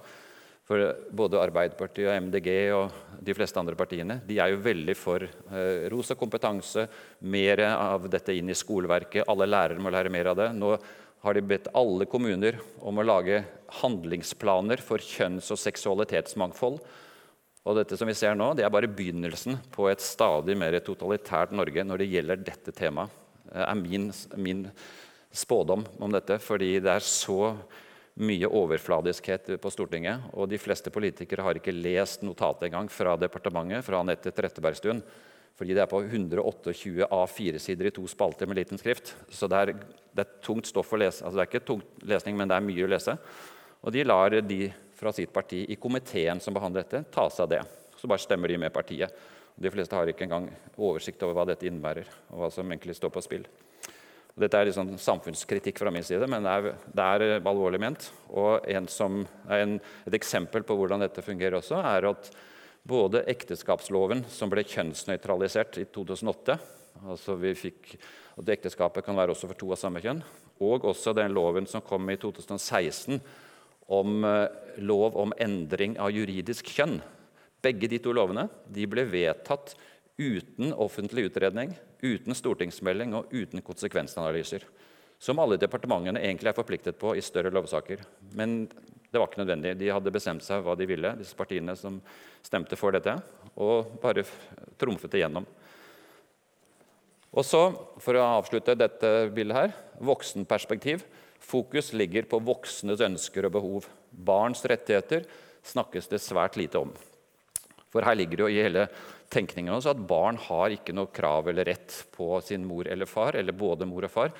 [0.73, 0.81] For
[1.13, 5.85] både Arbeiderpartiet, og MDG og de fleste andre partiene de er jo veldig for eh,
[5.93, 6.87] ros og kompetanse,
[7.29, 9.27] mer av dette inn i skoleverket.
[9.29, 10.49] Alle lærere må lære mer av det.
[10.57, 10.73] Nå
[11.27, 13.43] har de bedt alle kommuner om å lage
[13.83, 16.81] handlingsplaner for kjønns- og seksualitetsmangfold.
[17.69, 21.53] Og dette som vi ser nå, det er bare begynnelsen på et stadig mer totalitært
[21.53, 23.13] Norge når det gjelder dette temaet.
[23.53, 24.09] Er min,
[24.41, 24.65] min
[25.37, 27.53] spådom om dette, fordi det er så
[28.21, 30.29] mye overfladiskhet på Stortinget.
[30.37, 35.03] Og de fleste politikere har ikke lest notatet engang fra departementet fra Anette Trettebergstuen.
[35.57, 39.15] Fordi det er på 128 A4-sider i to spalter med liten skrift.
[39.31, 39.75] Så det er,
[40.13, 41.25] det er tungt stoff å lese.
[41.25, 43.17] Altså det er ikke tungt lesning, men det er mye å lese.
[43.83, 44.63] Og de lar de
[44.97, 47.63] fra sitt parti i komiteen som behandler dette, ta seg av det.
[47.99, 49.13] Så bare stemmer de med partiet.
[49.59, 50.49] De fleste har ikke engang
[50.79, 53.45] oversikt over hva dette innebærer, og hva som egentlig står på spill.
[54.39, 58.09] Dette er liksom samfunnskritikk fra min side, men det er, det er eh, alvorlig ment.
[58.33, 59.75] Og som, en,
[60.09, 62.31] et eksempel på hvordan dette fungerer også, er at
[62.89, 66.59] både ekteskapsloven, som ble kjønnsnøytralisert i 2008
[67.09, 67.95] altså vi fikk
[68.41, 70.23] at Ekteskapet kan være også for to av samme kjønn.
[70.63, 73.21] Og også den loven som kom i 2016
[73.93, 74.47] om eh,
[74.81, 77.01] lov om endring av juridisk kjønn.
[77.63, 79.75] Begge de to lovene de ble vedtatt
[80.21, 84.67] uten offentlig utredning, uten stortingsmelding og uten konsekvensanalyser.
[85.23, 88.03] Som alle departementene egentlig er forpliktet på i større lovsaker.
[88.35, 89.77] Men det var ikke nødvendig.
[89.79, 92.01] De hadde bestemt seg hva de ville, disse partiene som
[92.43, 93.15] stemte for dette,
[93.55, 94.25] og bare
[94.81, 95.47] trumfet det gjennom.
[97.33, 97.63] Og så,
[98.03, 101.05] For å avslutte dette bildet her, voksenperspektiv.
[101.43, 103.89] Fokus ligger på voksnes ønsker og behov.
[104.11, 105.25] Barns rettigheter
[105.65, 106.93] snakkes det svært lite om.
[107.93, 108.87] For her ligger det jo i hele
[109.33, 113.39] tenkningen også at barn har ikke noe krav eller rett på sin mor eller far,
[113.39, 114.35] eller både mor og far.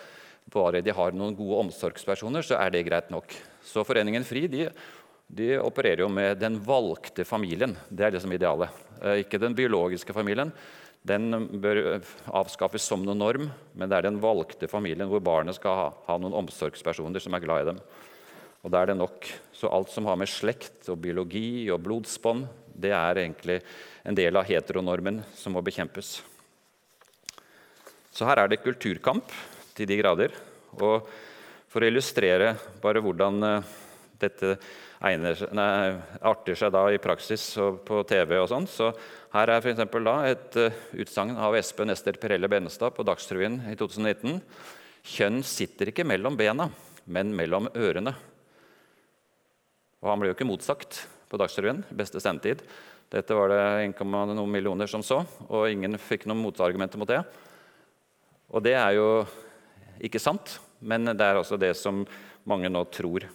[0.53, 3.35] Bare de har noen gode omsorgspersoner, så er det greit nok.
[3.65, 4.69] Så Foreningen FRI de,
[5.33, 7.77] de opererer jo med den valgte familien.
[7.89, 8.81] Det er det som er idealet.
[9.01, 10.53] Eh, ikke den biologiske familien.
[11.03, 15.57] Den bør eh, avskaffes som noen norm, men det er den valgte familien hvor barnet
[15.59, 17.81] skal ha, ha noen omsorgspersoner som er glad i dem.
[18.63, 19.27] Og da er det nok.
[19.55, 23.61] Så alt som har med slekt og biologi og blodsbånd, det er egentlig
[24.07, 26.21] en del av heteronormen som må bekjempes.
[28.13, 29.31] Så her er det kulturkamp
[29.77, 30.35] til de grader.
[30.81, 31.07] Og
[31.73, 33.71] for å illustrere bare hvordan eh,
[34.21, 34.57] dette
[35.03, 35.97] egner, nei,
[36.29, 38.93] arter seg da i praksis og på TV og sånn, så
[39.33, 43.75] her er for da et uh, utsagn av Espen Ester Perelle Benestad på Dagsrevyen i
[43.81, 44.37] 2019.
[45.03, 46.69] Kjønn sitter ikke mellom bena,
[47.11, 48.13] men mellom ørene.
[50.03, 51.01] Og han ble jo ikke motsagt
[51.33, 51.83] på Dagsrevyen.
[51.97, 52.63] Beste sendetid.
[53.13, 57.23] Dette var det 1,noen millioner som så, og ingen fikk noen motargumenter mot det.
[58.53, 59.09] Og det er jo
[60.05, 62.05] ikke sant, men det er også det som
[62.49, 63.27] mange nå tror.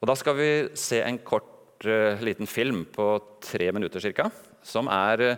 [0.00, 3.12] Og Da skal vi se en kort uh, liten film på
[3.44, 4.30] tre minutter ca
[4.62, 5.36] som er eh,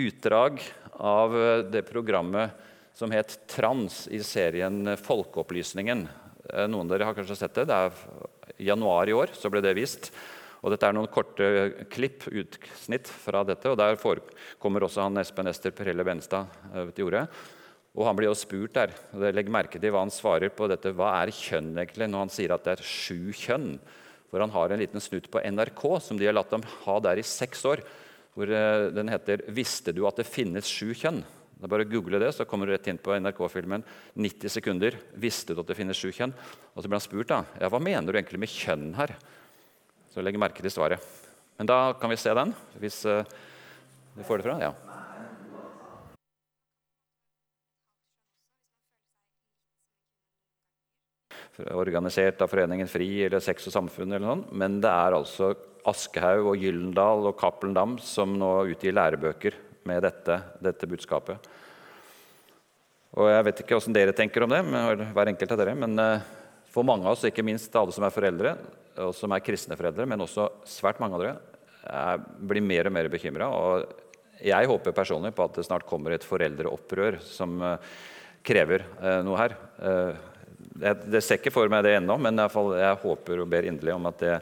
[0.00, 0.60] utdrag
[0.92, 2.52] av eh, det programmet
[2.96, 6.06] som het Trans i serien Folkeopplysningen.
[6.48, 7.68] Eh, noen av dere har kanskje sett det.
[7.70, 10.10] det er januar i år så ble det vist.
[10.62, 11.46] Og dette er noen korte
[11.90, 13.66] klipp, utsnitt fra dette.
[13.70, 16.46] og Der forekommer også han Espen Ester Perelle Benstad
[16.94, 17.24] til orde.
[17.92, 18.94] Og han blir jo spurt der.
[19.12, 20.94] og Legg merke til hva han svarer på dette.
[20.94, 23.74] Hva er kjønn egentlig, når han sier at det er sju kjønn?
[24.30, 27.20] Hvor han har en liten snutt på NRK som de har latt dem ha der
[27.20, 27.82] i seks år
[28.32, 31.20] hvor eh, den heter 'Visste du at det finnes sju kjønn'?
[31.22, 33.84] Det er bare å google det, så kommer du rett inn på NRK-filmen.
[34.16, 34.96] 90 sekunder.
[35.14, 36.32] 'Visste du at det finnes sju kjønn?'
[36.74, 39.14] Og så blir han spurt da, ja, hva mener du egentlig med kjønn her.
[40.12, 41.00] Så legg merke til svaret.
[41.56, 43.22] Men da kan vi se den, hvis uh,
[44.16, 44.58] du får det fra.
[44.60, 44.74] Ja.
[51.76, 55.52] organisert av Foreningen FRI eller Sex og Samfunn, eller noe, men det er altså
[55.88, 61.50] Aschehoug og Gyllendal og Cappelen Dam som nå utgir lærebøker med dette, dette budskapet.
[63.12, 64.62] Og Jeg vet ikke hvordan dere tenker om det,
[65.12, 66.24] hver enkelt av dere, men eh,
[66.72, 68.54] for mange av oss, ikke minst alle som er foreldre,
[69.00, 71.36] og som er kristne foreldre, men også svært mange av dere,
[72.38, 73.48] blir mer og mer bekymra.
[74.42, 77.96] Jeg håper personlig på at det snart kommer et foreldreopprør som eh,
[78.42, 79.56] krever eh, noe her.
[80.72, 84.22] Det ser ikke for meg det ennå, men jeg håper og ber inderlig om at
[84.22, 84.36] det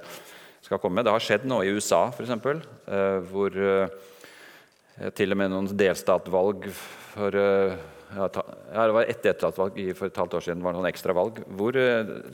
[0.71, 1.03] skal komme.
[1.03, 6.69] Det har skjedd noe i USA, f.eks., eh, hvor eh, til og med noen delstatvalg
[6.75, 7.79] for eh,
[8.11, 11.37] ja, det var ett delstatsvalg for et halvt år siden var det noen ekstra valg,
[11.55, 11.77] hvor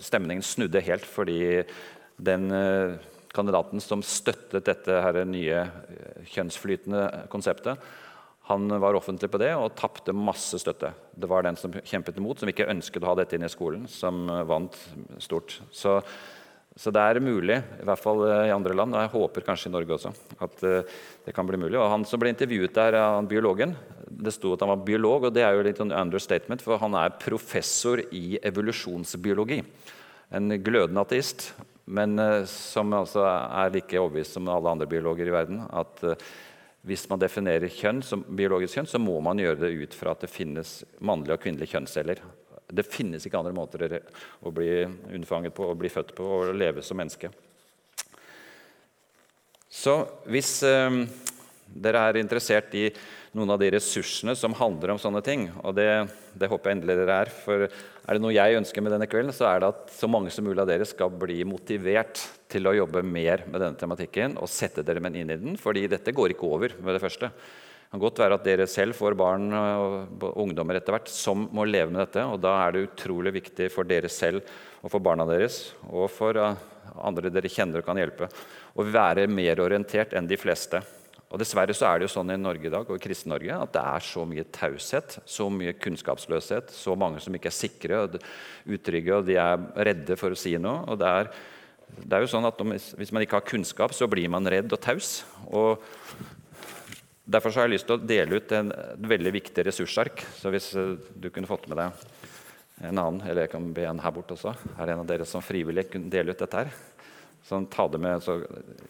[0.01, 1.37] stemningen snudde helt fordi
[2.17, 2.49] den
[3.37, 5.67] kandidaten som støttet dette her nye
[6.33, 7.77] kjønnsflytende konseptet,
[8.47, 10.93] han var offentlig på det og tapte masse støtte.
[11.13, 13.89] Det var den som kjempet imot, som ikke ønsket å ha dette inn i skolen,
[13.91, 14.79] som vant
[15.21, 15.59] stort.
[15.75, 15.99] Så
[16.77, 19.71] så det er mulig, i hvert fall eh, i andre land, og jeg håper kanskje
[19.71, 20.11] i Norge også,
[20.45, 21.79] at eh, det kan bli mulig.
[21.81, 23.73] Og Han som ble intervjuet der, han biologen,
[24.05, 26.99] det sto at han var biolog, og det er jo litt en understatement, for han
[27.01, 29.63] er professor i evolusjonsbiologi.
[30.37, 31.49] En glødende ateist,
[31.87, 35.63] men eh, som altså er like overbevist som alle andre biologer i verden.
[35.71, 36.05] at
[36.87, 40.23] hvis man definerer kjønn som biologisk kjønn, så må man gjøre det ut fra at
[40.23, 42.21] det finnes mannlige og kvinnelige kjønnsceller.
[42.67, 43.99] Det finnes ikke andre måter
[44.47, 47.33] å bli unnfanget på, å bli født på og leve som menneske.
[49.67, 49.97] Så
[50.31, 51.03] hvis eh,
[51.67, 52.87] dere er interessert i
[53.37, 55.91] noen av de ressursene som handler om sånne ting, og det,
[56.39, 57.67] det, håper jeg endelig dere er, for
[58.07, 60.47] er det noe jeg ønsker med denne kvelden, så er det at så mange som
[60.47, 64.85] mulig av dere skal bli motivert til å jobbe mer med denne tematikken og sette
[64.87, 67.33] dere inn i den, fordi dette går ikke over med det første.
[67.87, 71.67] Det kan godt være at dere selv får barn og ungdommer etter hvert som må
[71.67, 72.23] leve med dette.
[72.27, 74.43] og Da er det utrolig viktig for dere selv
[74.83, 76.59] og for barna deres og for eh,
[77.03, 78.31] andre dere kjenner og kan hjelpe,
[78.75, 80.83] å være mer orientert enn de fleste.
[81.37, 83.75] Og Dessverre så er det jo sånn i Norge i dag, og i Kristen-Norge at
[83.75, 88.17] det er så mye taushet, så mye kunnskapsløshet, så mange som ikke er sikre og
[88.65, 90.87] utrygge, og de er redde for å si noe.
[90.89, 91.29] og det er,
[92.01, 92.63] det er jo sånn at
[92.97, 95.27] Hvis man ikke har kunnskap, så blir man redd og taus.
[95.53, 95.85] Og
[97.27, 98.69] Derfor har jeg lyst til å dele ut en
[99.13, 100.23] veldig viktig ressursark.
[100.39, 104.03] Så hvis eh, du kunne fått med deg en annen, eller jeg kan be en
[104.05, 106.71] her borte også Er det en av dere som frivillig kunne dele ut dette her?
[107.47, 108.39] Sånn, ta det med, så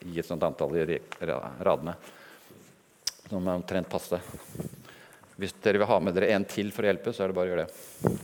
[0.04, 1.96] Gi et sånt antall i radene.
[3.26, 4.20] Som er omtrent passe.
[5.36, 7.48] Hvis dere vil ha med dere en til for å hjelpe, så er det bare
[7.48, 8.16] å gjøre det.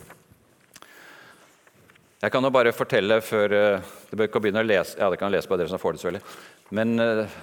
[2.23, 5.19] Jeg kan jo bare fortelle før eh, Det bør ikke begynne å lese Ja, det
[5.19, 6.37] kan lese på dere som får det, selvfølgelig.
[6.79, 7.33] Men eh,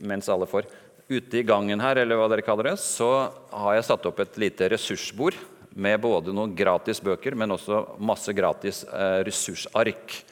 [0.00, 0.70] mens alle får
[1.08, 4.40] ute i gangen her, eller hva dere kaller det, så har jeg satt opp et
[4.40, 5.36] lite ressursbord
[5.76, 10.22] med både noen gratis bøker, men også masse gratis eh, ressursark.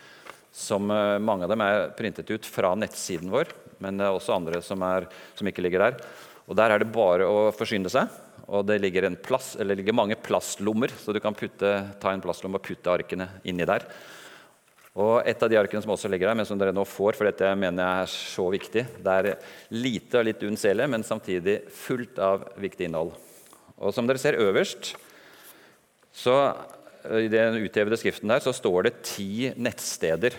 [0.56, 3.50] Som Mange av dem er printet ut fra nettsiden vår,
[3.84, 5.04] men det er også andre som, er,
[5.36, 5.98] som ikke ligger der.
[6.46, 8.10] Og Der er det bare å forsyne seg.
[8.46, 12.60] Og det ligger, plass, det ligger mange plastlommer, så du kan putte, ta en plastlomme
[12.60, 13.86] og putte arkene inni der.
[14.96, 17.28] Og Et av de arkene som også ligger der, men som dere nå får, for
[17.28, 19.28] dette mener jeg er så viktig Det er
[19.74, 23.12] lite og litt unnseelig, men samtidig fullt av viktig innhold.
[23.76, 24.94] Og Som dere ser øverst,
[26.16, 26.32] Så
[27.04, 30.32] eh, I den uthevede skriften der så står det ti nettsteder.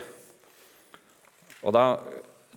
[1.62, 2.00] Og da,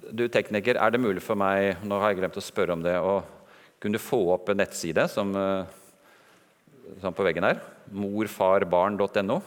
[0.09, 2.97] du tekniker, er det mulig for meg nå har jeg glemt å spørre om det,
[2.97, 3.21] å
[3.81, 5.33] kunne få opp en nettside som,
[7.01, 7.63] som på veggen her?
[7.97, 9.39] Morfarbarn.no.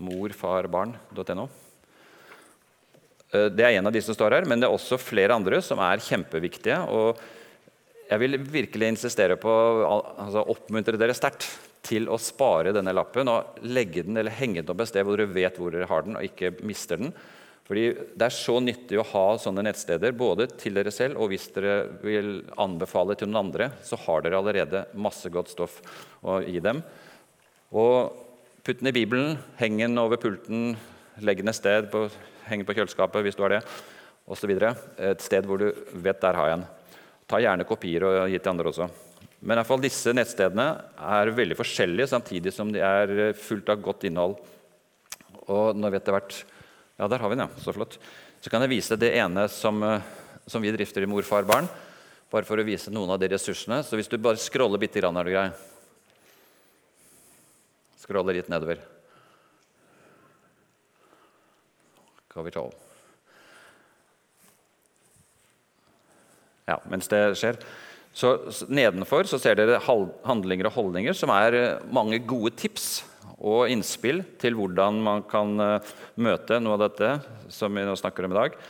[0.00, 1.48] Morfarbarn.no.
[3.30, 5.82] Det er en av de som står her, men det er også flere andre som
[5.82, 6.80] er kjempeviktige.
[6.90, 7.18] og
[8.10, 9.50] jeg vil virkelig insistere på
[9.86, 11.46] altså oppmuntre dere sterkt
[11.86, 15.20] til å spare denne lappen og legge den eller henge den opp et sted hvor
[15.20, 17.14] dere vet hvor dere har den, og ikke mister den.
[17.70, 17.84] Fordi
[18.18, 21.84] Det er så nyttig å ha sånne nettsteder både til dere selv og hvis dere
[22.02, 25.78] vil anbefale til noen andre, så har dere allerede masse godt stoff
[26.26, 26.82] å gi dem.
[27.70, 28.26] Og
[28.60, 30.74] Putt den i Bibelen, heng den over pulten,
[31.24, 32.02] legg den et sted, på,
[32.44, 33.60] heng på kjøleskapet hvis du har det,
[34.28, 34.50] osv.
[34.52, 35.70] Et sted hvor du
[36.04, 36.66] vet der har jeg den.
[37.30, 38.90] Ta gjerne kopier og gi til andre også.
[39.40, 40.66] Men i hvert fall disse nettstedene
[41.16, 44.36] er veldig forskjellige, samtidig som de er fullt av godt innhold.
[45.48, 46.42] Og nå vet det hvert
[47.00, 47.62] Ja, der har vi den, ja.
[47.64, 47.96] Så flott.
[48.44, 49.80] Så kan jeg vise det ene som,
[50.44, 51.64] som vi drifter i Mor, far, barn.
[52.28, 53.78] Bare for å vise noen av de ressursene.
[53.80, 55.46] Så hvis du bare scroller bitte grann, er du grei.
[58.04, 58.84] Scroller litt nedover.
[62.28, 62.68] Kapital.
[66.68, 67.64] Ja, mens det skjer.
[68.12, 68.36] Så
[68.68, 72.98] Nedenfor så ser dere handlinger og holdninger, som er eh, mange gode tips
[73.40, 77.14] og innspill til hvordan man kan eh, møte noe av dette
[77.52, 78.60] som vi nå snakker om i dag.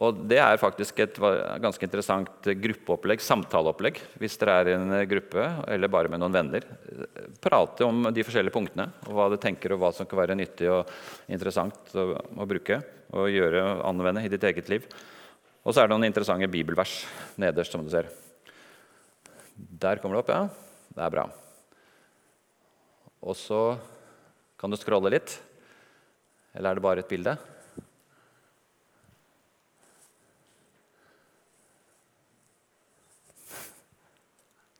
[0.00, 5.48] Og Det er faktisk et ganske interessant gruppeopplegg, samtaleopplegg, hvis dere er i en gruppe
[5.66, 6.66] eller bare med noen venner.
[7.42, 10.70] Prate om de forskjellige punktene, og hva du tenker og hva som kan være nyttig
[10.70, 10.94] og
[11.26, 12.78] interessant å, å bruke
[13.10, 14.86] og gjøre anvende i ditt eget liv.
[15.66, 17.00] Og så er det noen interessante bibelvers
[17.42, 18.06] nederst, som du ser.
[19.58, 20.44] Der kommer det opp, ja.
[20.94, 21.26] Det er bra.
[23.20, 23.74] Og så
[24.60, 25.38] kan du scrolle litt.
[26.52, 27.36] Eller er det bare et bilde?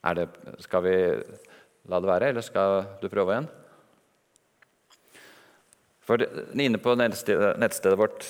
[0.00, 0.26] Det,
[0.64, 0.94] skal vi
[1.92, 3.48] la det være, eller skal du prøve igjen?
[6.08, 6.24] For
[6.56, 8.24] Inne på nettstedet, nettstedet vårt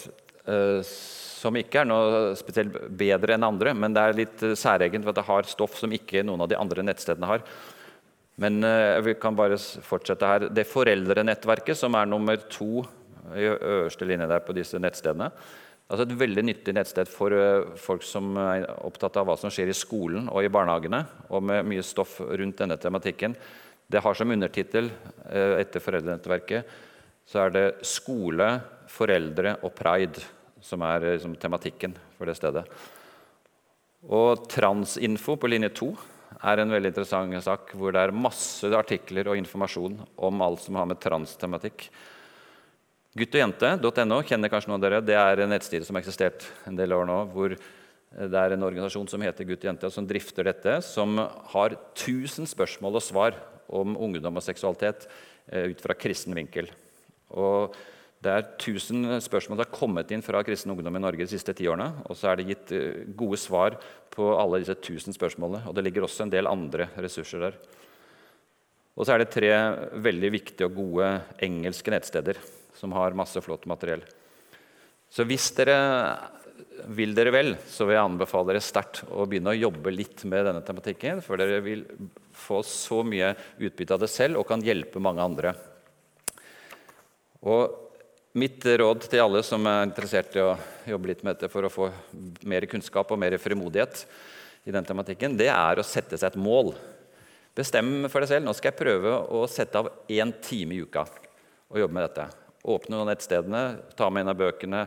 [0.51, 0.82] eh,
[1.40, 5.16] som ikke er noe spesielt bedre enn andre, men det er litt eh, særegent for
[5.16, 7.46] det har stoff som ikke noen av de andre nettstedene har.
[8.41, 10.49] Men eh, vi kan bare fortsette her.
[10.49, 12.84] Det foreldrenettverket, som er nummer to
[13.36, 15.28] i øverste linje der på disse nettstedene,
[15.91, 17.34] altså et veldig nyttig nettsted for
[17.78, 21.68] folk som er opptatt av hva som skjer i skolen og i barnehagene, og med
[21.68, 23.36] mye stoff rundt denne tematikken.
[23.91, 24.88] Det har som undertittel
[25.30, 26.72] etter foreldrenettverket
[27.30, 28.61] så er det 'Skole,
[28.91, 30.24] foreldre og pride'
[30.61, 32.64] som er liksom, tematikken for det stedet.
[34.09, 35.91] Og Transinfo på linje 2
[36.39, 40.78] er en veldig interessant sak hvor det er masse artikler og informasjon om alt som
[40.78, 41.89] har med transtematikk.
[43.18, 45.03] Gutt og jente.no kjenner kanskje noen av dere.
[45.03, 47.18] Det er en nettside som har eksistert en del år nå.
[47.35, 47.57] hvor
[48.11, 50.76] det er en organisasjon som heter Gutt og jente, som drifter dette.
[50.87, 51.18] Som
[51.53, 53.39] har 1000 spørsmål og svar
[53.70, 55.07] om ungdom og seksualitet
[55.51, 56.70] eh, ut fra kristen vinkel.
[57.31, 57.76] Og
[58.20, 61.54] det er 1000 spørsmål som har kommet inn fra kristen ungdom i Norge de siste
[61.56, 62.02] ti årene.
[62.04, 63.78] Og så er det gitt eh, gode svar
[64.12, 65.62] på alle disse 1000 spørsmålene.
[65.70, 67.56] Og det ligger også en del andre ressurser der.
[68.92, 69.50] Og så er det tre
[70.04, 72.42] veldig viktige og gode engelske nettsteder
[72.76, 74.04] som har masse flott materiell.
[75.08, 75.80] Så hvis dere
[76.92, 80.44] vil dere vel, så vil jeg anbefale dere sterkt å begynne å jobbe litt med
[80.44, 81.24] denne tematikken.
[81.24, 81.88] For dere vil
[82.36, 85.54] få så mye utbytte av det selv og kan hjelpe mange andre.
[87.48, 87.89] Og
[88.39, 90.53] Mitt råd til alle som er interessert i å
[90.87, 91.89] jobbe litt med dette for å få
[92.47, 94.05] mer kunnskap og mer frimodighet
[94.70, 96.70] i den tematikken, det er å sette seg et mål.
[97.59, 98.47] Bestem for deg selv.
[98.47, 102.28] Nå skal jeg prøve å sette av én time i uka og jobbe med dette.
[102.70, 103.64] Åpne noen nettstedene,
[103.99, 104.85] ta med en av bøkene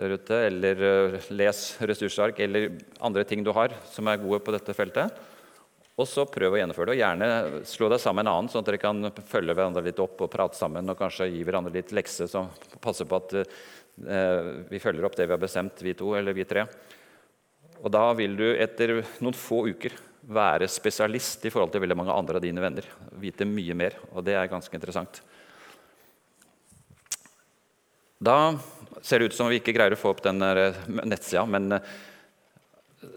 [0.00, 4.56] der ute, eller eh, les ressursark eller andre ting du har som er gode på
[4.56, 5.14] dette feltet.
[5.98, 6.96] Og så prøv å gjennomføre det.
[6.96, 10.00] og Gjerne slå deg sammen med en annen, sånn at dere kan følge hverandre litt
[10.00, 12.48] opp og prate sammen og kanskje gi hverandre litt lekse som
[12.80, 16.46] passer på at eh, vi følger opp det vi har bestemt, vi to eller vi
[16.48, 16.64] tre.
[17.80, 19.96] Og da vil du etter noen få uker
[20.30, 22.86] være spesialist i forhold til veldig mange andre av dine venner.
[23.20, 25.22] Vite mye mer, og det er ganske interessant.
[28.20, 28.54] Da
[29.00, 31.92] ser det ut som vi ikke greier å få opp den eh, nettsida, men eh,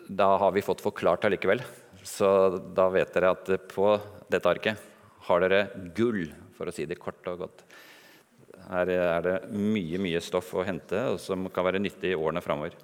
[0.07, 1.59] da har vi fått forklart allikevel.
[1.59, 1.82] likevel.
[2.03, 2.27] Så
[2.75, 3.87] da vet dere at på
[4.27, 4.89] dette arket
[5.23, 6.25] har dere gull,
[6.57, 7.63] for å si det kort og godt.
[8.67, 12.43] Her er det mye mye stoff å hente og som kan være nyttig i årene
[12.43, 12.75] framover.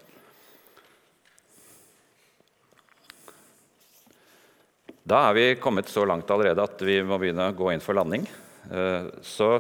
[5.09, 7.97] Da er vi kommet så langt allerede at vi må begynne å gå inn for
[7.97, 8.27] landing.
[8.69, 9.55] Eh, så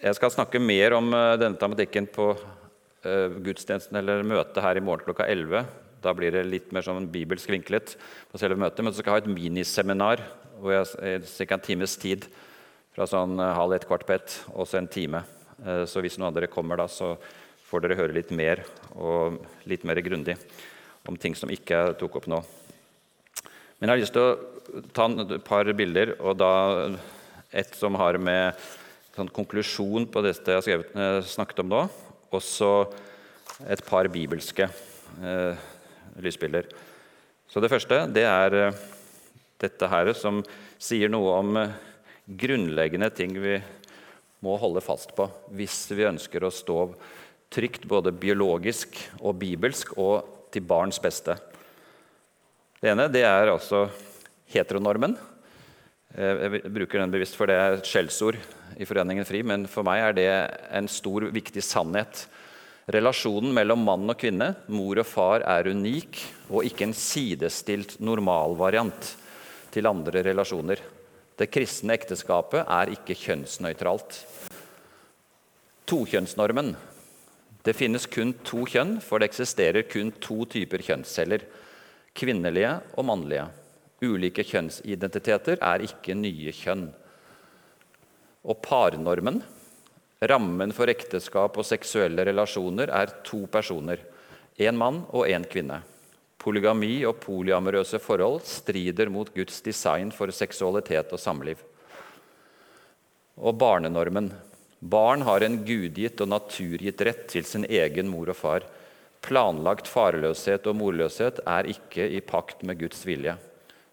[0.00, 2.34] jeg skal snakke mer om eh, denne tematikken på
[3.04, 5.66] gudstjenesten eller møtet her i morgen klokka 11.
[6.04, 7.96] Da blir det litt mer sånn bibelsk vinklet
[8.30, 8.84] på selve møtet.
[8.84, 10.24] Men så skal jeg ha et miniseminar
[10.60, 11.56] hvor jeg ca.
[11.56, 12.28] en times tid
[12.94, 15.24] fra sånn halv ett, kvart på ett, og så en time.
[15.90, 17.16] Så hvis noen av dere kommer da, så
[17.66, 18.62] får dere høre litt mer
[18.94, 20.36] og litt mer grundig
[21.08, 22.38] om ting som ikke jeg tok opp nå.
[23.78, 26.52] Men jeg har lyst til å ta et par bilder, og da
[27.54, 28.54] et som har med
[29.14, 31.82] sånn konklusjon på det jeg har eh, snakket om nå,
[32.34, 32.72] og så
[33.70, 35.66] et par bibelske eh,
[36.22, 36.68] lysbilder.
[37.48, 38.84] Så det første det er eh,
[39.62, 40.42] dette her som
[40.80, 41.74] sier noe om eh,
[42.24, 43.58] grunnleggende ting vi
[44.44, 46.78] må holde fast på hvis vi ønsker å stå
[47.54, 51.36] trygt både biologisk og bibelsk og til barns beste.
[52.80, 53.86] Det ene det er altså
[54.52, 55.16] heteronormen.
[56.14, 58.38] Eh, jeg bruker den bevisst, for det er et skjellsord
[58.78, 60.30] i Foreningen FRI, men for meg er det
[60.74, 62.26] en stor, viktig sannhet.
[62.92, 66.20] Relasjonen mellom mann og kvinne, mor og far, er unik
[66.50, 69.14] og ikke en sidestilt normalvariant
[69.72, 70.82] til andre relasjoner.
[71.34, 74.18] Det kristne ekteskapet er ikke kjønnsnøytralt.
[75.88, 76.74] Tokjønnsnormen
[77.64, 81.46] det finnes kun to kjønn, for det eksisterer kun to typer kjønnsceller.
[82.12, 83.46] Kvinnelige og mannlige.
[84.04, 86.90] Ulike kjønnsidentiteter er ikke nye kjønn.
[88.44, 89.40] Og parnormen,
[90.22, 93.98] rammen for ekteskap og seksuelle relasjoner, er to personer.
[94.58, 95.80] Én mann og én kvinne.
[96.38, 101.62] Polygami og polyamorøse forhold strider mot Guds design for seksualitet og samliv.
[103.40, 104.28] Og barnenormen.
[104.84, 108.66] Barn har en gudgitt og naturgitt rett til sin egen mor og far.
[109.24, 113.38] Planlagt farløshet og morløshet er ikke i pakt med Guds vilje.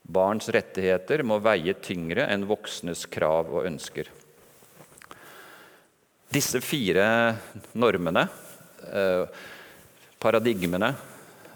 [0.03, 4.11] Barns rettigheter må veie tyngre enn voksnes krav og ønsker.
[6.31, 7.35] Disse fire
[7.75, 8.27] normene,
[8.87, 9.25] eh,
[10.17, 10.95] paradigmene,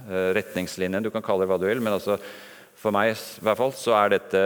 [0.10, 2.20] eh, retningslinjene Du kan kalle det hva du vil, men altså
[2.76, 4.42] for meg i hvert fall, så er dette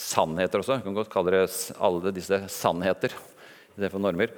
[0.00, 0.78] sannheter også.
[0.80, 3.12] Du kan godt kalle det alle disse sannheter
[3.76, 4.32] det for normer,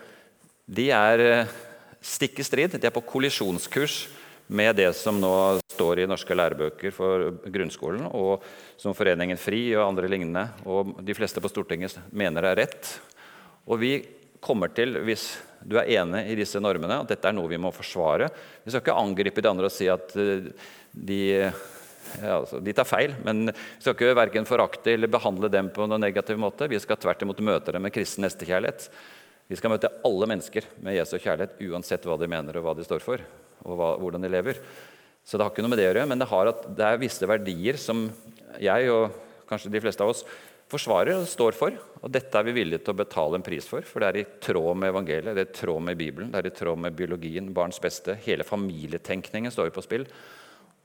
[0.67, 1.57] de er eh,
[2.03, 2.75] stikk i strid.
[2.75, 4.09] De er på kollisjonskurs
[4.49, 8.43] med det som nå står i norske lærebøker for grunnskolen, og
[8.77, 12.99] som Foreningen FRI og andre lignende, og de fleste på Stortinget mener er rett.
[13.69, 13.93] Og vi
[14.45, 15.31] kommer til, hvis
[15.65, 18.29] du er enig i disse normene, at dette er noe vi må forsvare.
[18.65, 20.49] Vi skal ikke angripe de andre og si at eh,
[20.93, 25.71] de, ja, altså, de tar feil, men vi skal ikke verken forakte eller behandle dem
[25.75, 26.71] på noen negativ måte.
[26.71, 28.89] Vi skal tvert imot møte dem med kristen nestekjærlighet.
[29.49, 32.85] Vi skal møte alle mennesker med Jesu kjærlighet, uansett hva de mener og hva de
[32.87, 33.23] står for.
[33.65, 34.61] og hva, hvordan de lever.
[35.27, 37.27] Så det har ikke noe med det å gjøre, men det, at, det er visse
[37.29, 38.07] verdier som
[38.63, 39.17] jeg og
[39.49, 40.23] kanskje de fleste av oss
[40.69, 41.79] forsvarer og står for.
[42.03, 44.27] Og dette er vi villige til å betale en pris for, for det er i
[44.45, 47.49] tråd med evangeliet, det er i tråd med Bibelen, det er i tråd med biologien,
[47.57, 48.19] barns beste.
[48.27, 50.07] Hele familietenkningen står jo på spill.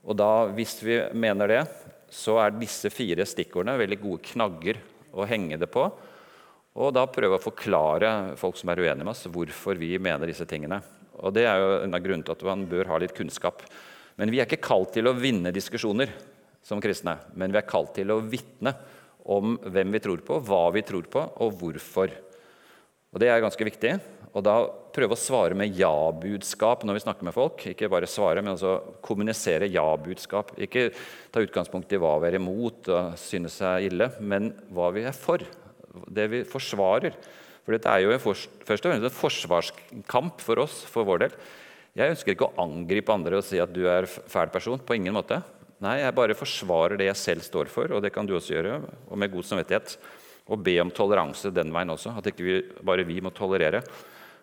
[0.04, 1.62] Og da, hvis vi mener det,
[2.12, 4.80] så er disse fire stikkordene veldig gode knagger
[5.14, 5.86] å henge det på
[6.74, 10.46] og da prøve å forklare folk som er uenige med oss, hvorfor vi mener disse
[10.50, 10.80] tingene.
[11.22, 13.62] Og Det er jo en av grunnene til at man bør ha litt kunnskap.
[14.18, 16.10] Men vi er ikke kalt til å vinne diskusjoner
[16.64, 18.74] som kristne, men vi er kalt til å vitne
[19.24, 22.12] om hvem vi tror på, hva vi tror på, og hvorfor.
[23.14, 23.94] Og Det er ganske viktig.
[24.34, 24.56] Og da
[24.94, 27.60] prøve å svare med ja-budskap når vi snakker med folk.
[27.70, 30.50] Ikke bare svare, men også kommunisere ja-budskap.
[30.58, 30.88] Ikke
[31.30, 35.14] ta utgangspunkt i hva vi er imot og synes er ille, men hva vi er
[35.14, 35.44] for
[36.10, 37.14] det vi forsvarer.
[37.64, 41.36] For dette er jo først og fremst en forsvarskamp for oss, for vår del.
[41.94, 44.82] Jeg ønsker ikke å angripe andre og si at du er fæl person.
[44.82, 45.38] På ingen måte.
[45.84, 48.78] Nei, jeg bare forsvarer det jeg selv står for, og det kan du også gjøre.
[49.12, 49.96] Og med god samvittighet.
[50.48, 52.14] Og be om toleranse den veien også.
[52.16, 52.54] At ikke vi,
[52.84, 53.82] bare vi må tolerere.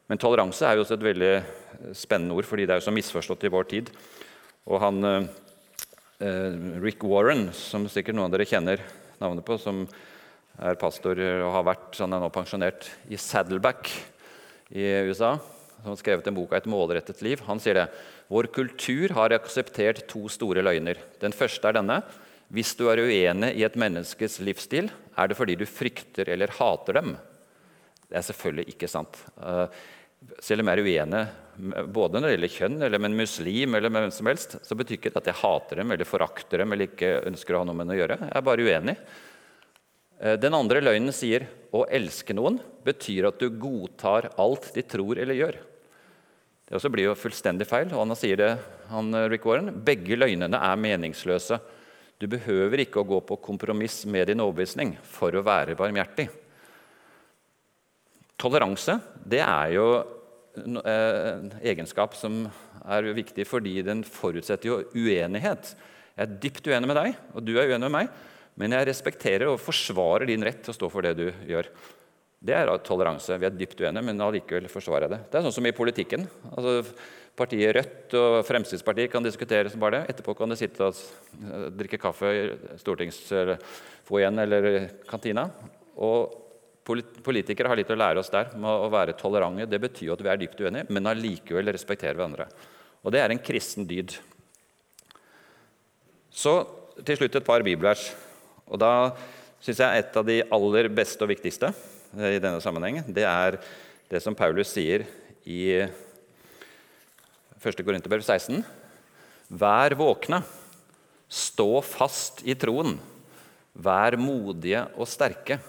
[0.09, 1.31] Men toleranse er jo også et veldig
[1.97, 3.89] spennende ord, fordi det er jo så misforstått i vår tid.
[4.69, 8.83] Og han eh, Rick Warren, som sikkert noen av dere kjenner
[9.21, 9.85] navnet på, som
[10.61, 13.89] er pastor og har vært han er nå pensjonert i Saddleback
[14.75, 15.37] i USA.
[15.81, 17.41] Som har skrevet en bok av 'Et målrettet liv'.
[17.47, 17.87] Han sier det.
[18.31, 20.99] Vår kultur har akseptert to store løgner.
[21.19, 21.99] Den første er denne.
[22.51, 24.87] Hvis du er uenig i et menneskes livsstil,
[25.19, 27.13] er det fordi du frykter eller hater dem.
[28.07, 29.19] Det er selvfølgelig ikke sant.
[29.39, 29.65] Eh,
[30.43, 31.23] selv om jeg er uenig
[31.91, 34.77] både når det gjelder kjønn, eller med en muslim eller med hvem som helst, så
[34.79, 37.67] betyr ikke det at jeg hater dem eller forakter dem eller ikke ønsker å ha
[37.67, 38.17] noe med dem å gjøre.
[38.21, 38.95] Jeg er bare uenig.
[40.21, 45.19] Eh, den andre løgnen sier å elske noen betyr at du godtar alt de tror
[45.19, 45.59] eller gjør.
[46.71, 47.89] Det også blir jo fullstendig feil.
[47.91, 48.51] og Han sier det,
[48.87, 51.59] han, eh, Rick Warren, begge løgnene er meningsløse.
[52.17, 56.29] Du behøver ikke å gå på kompromiss med din overbevisning for å være barmhjertig.
[58.39, 59.85] Toleranse det er jo
[60.55, 62.45] en egenskap som
[62.87, 65.75] er viktig fordi den forutsetter jo uenighet.
[66.15, 68.09] Jeg er dypt uenig med deg, og du er uenig med meg,
[68.55, 71.67] men jeg respekterer og forsvarer din rett til å stå for det du gjør.
[72.41, 73.37] Det er toleranse.
[73.37, 75.19] Vi er dypt uenige, men allikevel forsvarer jeg det.
[75.29, 76.23] Det er sånn som i politikken.
[76.49, 76.95] Altså,
[77.37, 80.15] partiet Rødt og Fremskrittspartiet kan diskutere som bare det.
[80.15, 82.41] Etterpå kan de sitte og drikke kaffe i
[82.81, 84.71] stortingsfoajeen eller
[85.09, 85.45] kantina.
[86.01, 86.41] Og
[86.81, 89.67] Politikere har litt å lære oss der med å være tolerante.
[89.69, 92.47] Det betyr jo at vi er dypt uenige, men allikevel respekterer hverandre.
[93.05, 94.15] Og det er en kristen dyd.
[96.33, 96.55] Så
[97.05, 98.09] til slutt et par bibelvers.
[98.65, 99.13] Og da
[99.61, 101.69] syns jeg et av de aller beste og viktigste
[102.11, 103.55] i denne sammenhengen, det er
[104.11, 105.05] det som Paulus sier
[105.47, 105.79] i
[107.61, 107.83] 1.
[107.85, 108.59] Korinterbrev 16.
[109.51, 110.41] Vær våkne,
[111.31, 112.97] stå fast i troen,
[113.71, 115.61] vær modige og sterke.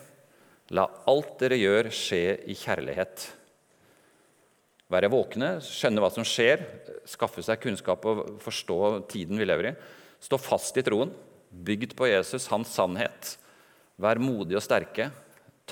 [0.75, 3.29] La alt dere gjør, skje i kjærlighet.
[4.93, 6.65] Være våkne, skjønne hva som skjer,
[7.09, 8.79] skaffe seg kunnskap og forstå
[9.13, 9.77] tiden vi lever i.
[10.23, 11.13] Stå fast i troen,
[11.53, 13.37] bygd på Jesus, hans sannhet.
[14.03, 15.13] Vær modige og sterke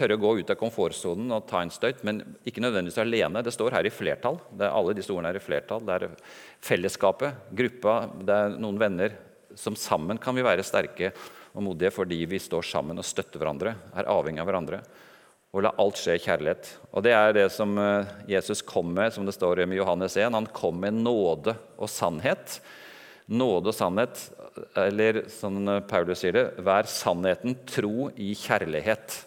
[0.00, 3.42] tørre å gå ut av komfortsonen og ta en støyt, men ikke nødvendigvis alene.
[3.44, 4.40] Det står her i flertall.
[4.50, 5.84] Det er alle disse ordene er i flertall.
[5.86, 6.08] Det er
[6.64, 9.14] fellesskapet, gruppa, det er noen venner.
[9.58, 11.12] Som sammen kan vi være sterke
[11.50, 14.82] og modige fordi vi står sammen og støtter hverandre, er avhengig av hverandre.
[15.50, 16.68] Og la alt skje i kjærlighet.
[16.94, 20.30] Og Det er det som eh, Jesus kom med, som det står i Johannes 1.
[20.36, 22.60] Han kom med nåde og sannhet.
[23.30, 24.22] Nåde og sannhet,
[24.78, 25.58] eller som
[25.90, 29.20] Paulus sier det, vær sannheten tro i kjærlighet.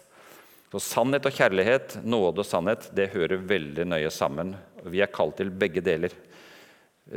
[0.74, 4.56] Så sannhet og kjærlighet, nåde og sannhet, det hører veldig nøye sammen.
[4.90, 6.10] Vi er kalt til begge deler.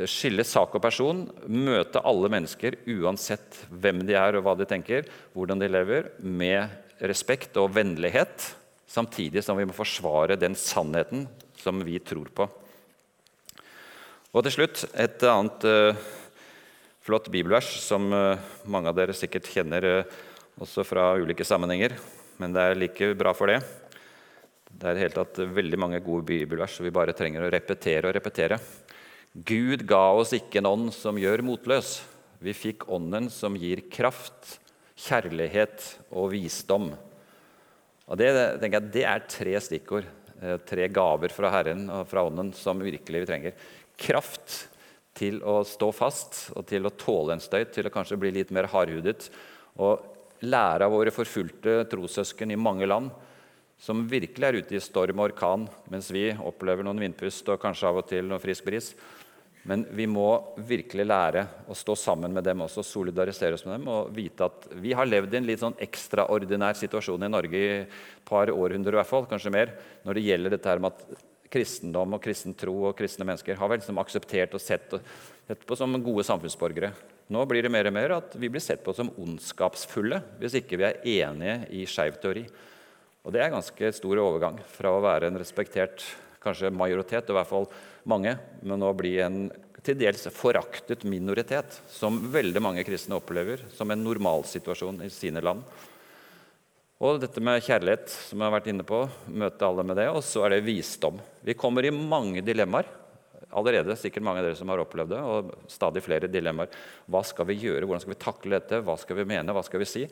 [0.06, 5.08] Skille sak og person, møte alle mennesker uansett hvem de er og hva de tenker,
[5.34, 8.46] hvordan de lever, med respekt og vennlighet,
[8.86, 11.24] samtidig som vi må forsvare den sannheten
[11.58, 12.46] som vi tror på.
[14.38, 16.06] Og til slutt et annet uh,
[17.02, 18.38] flott bibelvers som uh,
[18.70, 20.16] mange av dere sikkert kjenner uh,
[20.62, 21.98] også fra ulike sammenhenger
[22.38, 23.60] men det er like bra for det.
[24.68, 28.14] Det er helt tatt veldig mange gode bibelvers, så vi bare trenger å repetere og
[28.14, 28.60] repetere.
[29.32, 31.98] Gud ga oss ikke en ånd som gjør motløs.
[32.42, 34.58] Vi fikk ånden som gir kraft,
[34.98, 36.92] kjærlighet og visdom.
[38.08, 40.06] Og Det, jeg, det er tre stikkord,
[40.40, 43.66] eh, tre gaver fra Herren og fra Ånden som virkelig vi trenger.
[43.98, 44.68] Kraft
[45.18, 48.54] til å stå fast og til å tåle en støyt, til å kanskje bli litt
[48.54, 49.28] mer hardhudet.
[49.82, 53.10] Og lære av våre forfulgte trossøsken i mange land,
[53.78, 57.88] som virkelig er ute i storm og orkan, mens vi opplever noen vindpust og kanskje
[57.90, 58.92] av og til noe frisk bris.
[59.68, 60.26] Men vi må
[60.64, 64.68] virkelig lære å stå sammen med dem også, solidarisere oss med dem og vite at
[64.80, 68.96] vi har levd i en litt sånn ekstraordinær situasjon i Norge i et par århundrer,
[68.96, 69.74] i hvert fall, kanskje mer,
[70.06, 73.70] når det gjelder dette her med at kristendom og kristen tro og kristne mennesker har
[73.70, 74.96] vel liksom akseptert og sett,
[75.68, 76.92] på som gode samfunnsborgere.
[77.28, 80.78] Nå blir det mer og mer at vi blir sett på som ondskapsfulle hvis ikke
[80.80, 82.46] vi er enige i skeiv teori.
[83.26, 86.04] Og Det er ganske stor overgang fra å være en respektert
[86.40, 87.66] kanskje majoritet, i hvert fall
[88.08, 89.48] mange, men å bli en
[89.84, 95.62] til dels foraktet minoritet, som veldig mange kristne opplever som en normalsituasjon i sine land.
[96.98, 100.08] Og dette med kjærlighet, som jeg har vært inne på, møte alle med det.
[100.10, 101.20] Og så er det visdom.
[101.46, 102.88] Vi kommer i mange dilemmaer
[103.56, 106.72] allerede sikkert mange av dere som har opplevd det, og stadig flere dilemmaer.
[107.08, 107.86] Hva skal vi gjøre?
[107.86, 108.82] Hvordan skal vi takle dette?
[108.84, 109.54] Hva skal vi mene?
[109.56, 110.04] Hva skal vi si?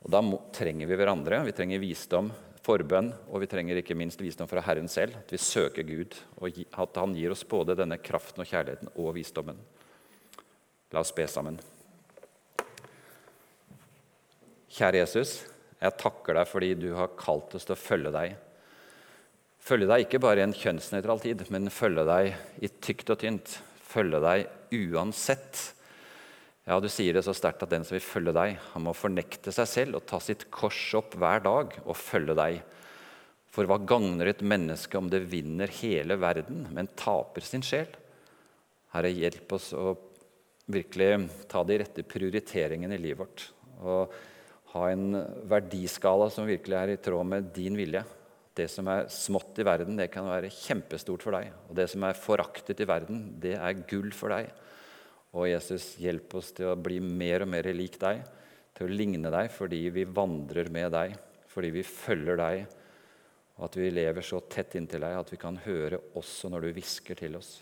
[0.00, 0.22] Og Da
[0.56, 1.42] trenger vi hverandre.
[1.44, 2.30] Vi trenger visdom,
[2.64, 5.18] forbønn, og vi trenger ikke minst visdom fra Herren selv.
[5.20, 9.14] At vi søker Gud, og at Han gir oss både denne kraften og kjærligheten og
[9.14, 9.60] visdommen.
[10.90, 11.60] La oss be sammen.
[14.70, 15.40] Kjære Jesus,
[15.80, 18.36] jeg takker deg fordi du har kalt oss til å følge deg.
[19.60, 22.32] Følge deg ikke bare i en kjønnsnøytral tid, men følge deg
[22.64, 23.58] i tykt og tynt.
[23.90, 25.60] Følge deg uansett.
[26.68, 29.52] Ja, Du sier det så sterkt at den som vil følge deg, han må fornekte
[29.52, 32.60] seg selv og ta sitt kors opp hver dag og følge deg.
[33.50, 37.90] For hva gagner et menneske om det vinner hele verden, men taper sin sjel?
[38.94, 39.96] Herre, hjelp oss å
[40.70, 43.44] virkelig ta de rette prioriteringene i livet vårt.
[43.82, 44.14] Og
[44.74, 45.18] ha en
[45.50, 48.04] verdiskala som virkelig er i tråd med din vilje.
[48.56, 51.52] Det som er smått i verden, det kan være kjempestort for deg.
[51.68, 54.50] Og det som er foraktet i verden, det er gull for deg.
[55.38, 58.24] Og Jesus, hjelp oss til å bli mer og mer lik deg,
[58.74, 61.14] til å ligne deg fordi vi vandrer med deg,
[61.50, 62.64] fordi vi følger deg,
[63.58, 66.74] og at vi lever så tett inntil deg at vi kan høre også når du
[66.78, 67.58] hvisker til oss.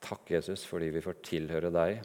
[0.00, 1.98] Takk, Jesus, fordi vi får tilhøre deg.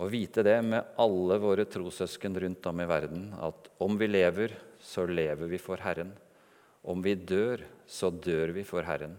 [0.00, 4.54] Og vite det med alle våre trossøsken rundt om i verden, at om vi lever,
[4.80, 6.12] så lever vi for Herren.
[6.82, 9.18] Om vi dør, så dør vi for Herren.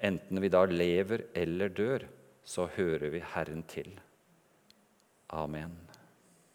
[0.00, 2.06] Enten vi da lever eller dør,
[2.44, 3.90] så hører vi Herren til.
[5.30, 5.85] Amen.